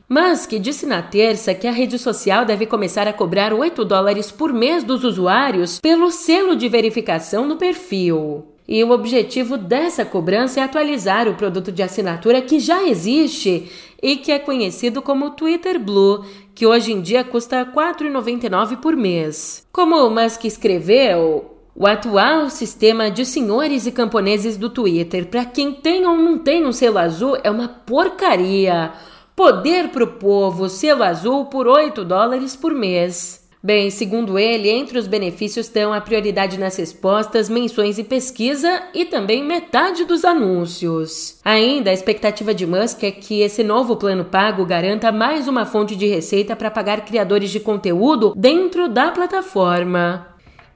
Musk 0.08 0.54
disse 0.54 0.86
na 0.86 1.02
terça 1.02 1.54
que 1.54 1.68
a 1.68 1.70
rede 1.70 2.00
social 2.00 2.44
deve 2.44 2.66
começar 2.66 3.06
a 3.06 3.12
cobrar 3.12 3.54
8 3.54 3.84
dólares 3.84 4.32
por 4.32 4.52
mês 4.52 4.82
dos 4.82 5.04
usuários 5.04 5.78
pelo 5.78 6.10
selo 6.10 6.56
de 6.56 6.68
verificação 6.68 7.46
no 7.46 7.54
perfil. 7.54 8.44
E 8.66 8.82
o 8.82 8.90
objetivo 8.90 9.56
dessa 9.56 10.04
cobrança 10.04 10.58
é 10.58 10.64
atualizar 10.64 11.28
o 11.28 11.34
produto 11.34 11.70
de 11.70 11.80
assinatura 11.80 12.42
que 12.42 12.58
já 12.58 12.88
existe 12.88 13.70
e 14.02 14.16
que 14.16 14.32
é 14.32 14.38
conhecido 14.40 15.00
como 15.00 15.30
Twitter 15.30 15.78
Blue, 15.78 16.24
que 16.56 16.66
hoje 16.66 16.90
em 16.90 17.00
dia 17.00 17.22
custa 17.22 17.62
R$ 17.62 17.70
4,99 17.72 18.78
por 18.78 18.96
mês. 18.96 19.64
Como 19.72 20.10
Musk 20.10 20.44
escreveu, 20.44 21.59
o 21.80 21.86
atual 21.86 22.50
sistema 22.50 23.10
de 23.10 23.24
senhores 23.24 23.86
e 23.86 23.90
camponeses 23.90 24.58
do 24.58 24.68
Twitter, 24.68 25.24
para 25.28 25.46
quem 25.46 25.72
tem 25.72 26.04
ou 26.06 26.14
não 26.14 26.36
tem 26.36 26.66
um 26.66 26.72
selo 26.72 26.98
azul, 26.98 27.38
é 27.42 27.50
uma 27.50 27.68
porcaria. 27.68 28.92
Poder 29.34 29.88
pro 29.88 30.06
povo, 30.06 30.68
selo 30.68 31.02
azul 31.02 31.46
por 31.46 31.66
8 31.66 32.04
dólares 32.04 32.54
por 32.54 32.74
mês. 32.74 33.48
Bem, 33.62 33.90
segundo 33.90 34.38
ele, 34.38 34.68
entre 34.68 34.98
os 34.98 35.06
benefícios 35.06 35.68
estão 35.68 35.90
a 35.94 36.02
prioridade 36.02 36.58
nas 36.58 36.76
respostas, 36.76 37.48
menções 37.48 37.98
e 37.98 38.04
pesquisa 38.04 38.82
e 38.92 39.06
também 39.06 39.42
metade 39.42 40.04
dos 40.04 40.22
anúncios. 40.22 41.38
Ainda, 41.42 41.88
a 41.88 41.94
expectativa 41.94 42.52
de 42.52 42.66
Musk 42.66 43.04
é 43.04 43.10
que 43.10 43.40
esse 43.40 43.64
novo 43.64 43.96
plano 43.96 44.26
pago 44.26 44.66
garanta 44.66 45.10
mais 45.10 45.48
uma 45.48 45.64
fonte 45.64 45.96
de 45.96 46.06
receita 46.06 46.54
para 46.54 46.70
pagar 46.70 47.06
criadores 47.06 47.48
de 47.48 47.60
conteúdo 47.60 48.34
dentro 48.36 48.86
da 48.86 49.10
plataforma. 49.10 50.29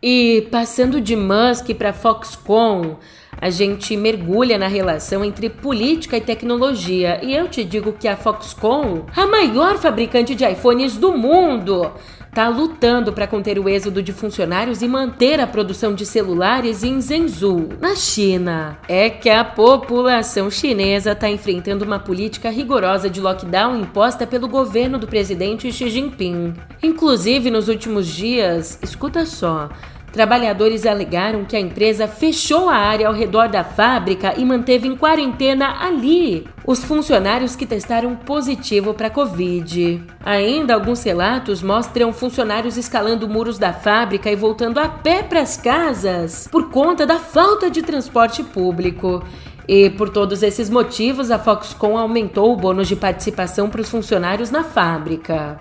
E 0.06 0.46
passando 0.50 1.00
de 1.00 1.16
Musk 1.16 1.70
para 1.78 1.90
Foxconn, 1.94 2.96
a 3.40 3.48
gente 3.48 3.96
mergulha 3.96 4.58
na 4.58 4.66
relação 4.68 5.24
entre 5.24 5.48
política 5.48 6.18
e 6.18 6.20
tecnologia. 6.20 7.20
E 7.22 7.34
eu 7.34 7.48
te 7.48 7.64
digo 7.64 7.94
que 7.94 8.06
a 8.06 8.14
Foxconn, 8.14 9.06
a 9.16 9.26
maior 9.26 9.78
fabricante 9.78 10.34
de 10.34 10.44
iPhones 10.44 10.98
do 10.98 11.16
mundo, 11.16 11.90
está 12.28 12.48
lutando 12.48 13.14
para 13.14 13.26
conter 13.26 13.58
o 13.58 13.66
êxodo 13.66 14.02
de 14.02 14.12
funcionários 14.12 14.82
e 14.82 14.88
manter 14.88 15.40
a 15.40 15.46
produção 15.46 15.94
de 15.94 16.04
celulares 16.04 16.82
em 16.82 17.00
Zhengzhou, 17.00 17.70
na 17.80 17.96
China. 17.96 18.76
É 18.86 19.08
que 19.08 19.30
a 19.30 19.42
população 19.42 20.50
chinesa 20.50 21.12
está 21.12 21.30
enfrentando 21.30 21.82
uma 21.82 21.98
política 21.98 22.50
rigorosa 22.50 23.08
de 23.08 23.22
lockdown 23.22 23.80
imposta 23.80 24.26
pelo 24.26 24.48
governo 24.48 24.98
do 24.98 25.06
presidente 25.06 25.72
Xi 25.72 25.88
Jinping. 25.88 26.52
Inclusive, 26.82 27.50
nos 27.50 27.68
últimos 27.68 28.06
dias, 28.06 28.78
escuta 28.82 29.24
só, 29.24 29.70
Trabalhadores 30.14 30.86
alegaram 30.86 31.44
que 31.44 31.56
a 31.56 31.60
empresa 31.60 32.06
fechou 32.06 32.68
a 32.68 32.76
área 32.76 33.08
ao 33.08 33.12
redor 33.12 33.48
da 33.48 33.64
fábrica 33.64 34.32
e 34.38 34.44
manteve 34.44 34.86
em 34.86 34.94
quarentena 34.94 35.84
ali 35.84 36.46
os 36.64 36.84
funcionários 36.84 37.56
que 37.56 37.66
testaram 37.66 38.14
positivo 38.14 38.94
para 38.94 39.10
Covid. 39.10 40.04
Ainda 40.24 40.72
alguns 40.72 41.02
relatos 41.02 41.64
mostram 41.64 42.12
funcionários 42.12 42.76
escalando 42.76 43.28
muros 43.28 43.58
da 43.58 43.72
fábrica 43.72 44.30
e 44.30 44.36
voltando 44.36 44.78
a 44.78 44.88
pé 44.88 45.20
para 45.24 45.40
as 45.40 45.56
casas 45.56 46.46
por 46.46 46.70
conta 46.70 47.04
da 47.04 47.18
falta 47.18 47.68
de 47.68 47.82
transporte 47.82 48.44
público. 48.44 49.20
E 49.66 49.90
por 49.90 50.10
todos 50.10 50.44
esses 50.44 50.70
motivos, 50.70 51.32
a 51.32 51.40
Foxconn 51.40 51.98
aumentou 51.98 52.52
o 52.52 52.56
bônus 52.56 52.86
de 52.86 52.94
participação 52.94 53.68
para 53.68 53.80
os 53.80 53.90
funcionários 53.90 54.48
na 54.48 54.62
fábrica. 54.62 55.58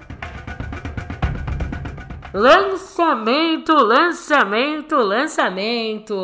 Lançamento, 2.34 3.72
lançamento, 3.74 4.96
lançamento! 4.96 6.16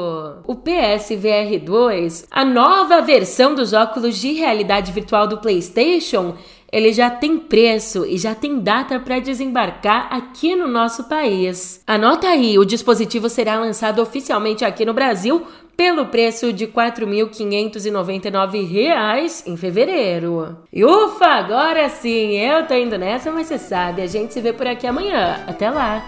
O 0.44 0.56
PSVR 0.56 1.60
2, 1.64 2.26
a 2.32 2.44
nova 2.44 3.00
versão 3.00 3.54
dos 3.54 3.74
óculos 3.74 4.18
de 4.18 4.34
realidade 4.34 4.92
virtual 4.92 5.28
do 5.28 5.38
PlayStation, 5.38 6.36
ele 6.72 6.92
já 6.94 7.12
tem 7.12 7.38
preço 7.38 8.08
e 8.08 8.18
já 8.18 8.34
tem 8.34 8.58
data 8.58 9.00
para 9.00 9.20
desembarcar 9.20 10.08
aqui 10.12 10.56
no 10.56 10.66
nosso 10.66 11.04
país. 11.04 11.84
Anota 11.86 12.28
aí, 12.28 12.58
o 12.58 12.66
dispositivo 12.66 13.30
será 13.30 13.60
lançado 13.60 14.02
oficialmente 14.02 14.66
aqui 14.66 14.86
no 14.86 14.96
Brasil 14.96 15.46
pelo 15.80 16.08
preço 16.08 16.52
de 16.52 16.66
R$ 16.66 16.74
4.599 16.74 19.48
em 19.48 19.56
fevereiro. 19.56 20.58
E 20.74 20.84
ufa, 20.84 21.26
agora 21.26 21.88
sim, 21.88 22.38
eu 22.38 22.68
tô 22.68 22.74
indo 22.74 22.98
nessa, 22.98 23.32
mas 23.32 23.48
você 23.48 23.58
sabe, 23.58 24.02
a 24.02 24.06
gente 24.06 24.34
se 24.34 24.42
vê 24.42 24.52
por 24.52 24.68
aqui 24.68 24.86
amanhã. 24.86 25.42
Até 25.48 25.70
lá! 25.70 26.04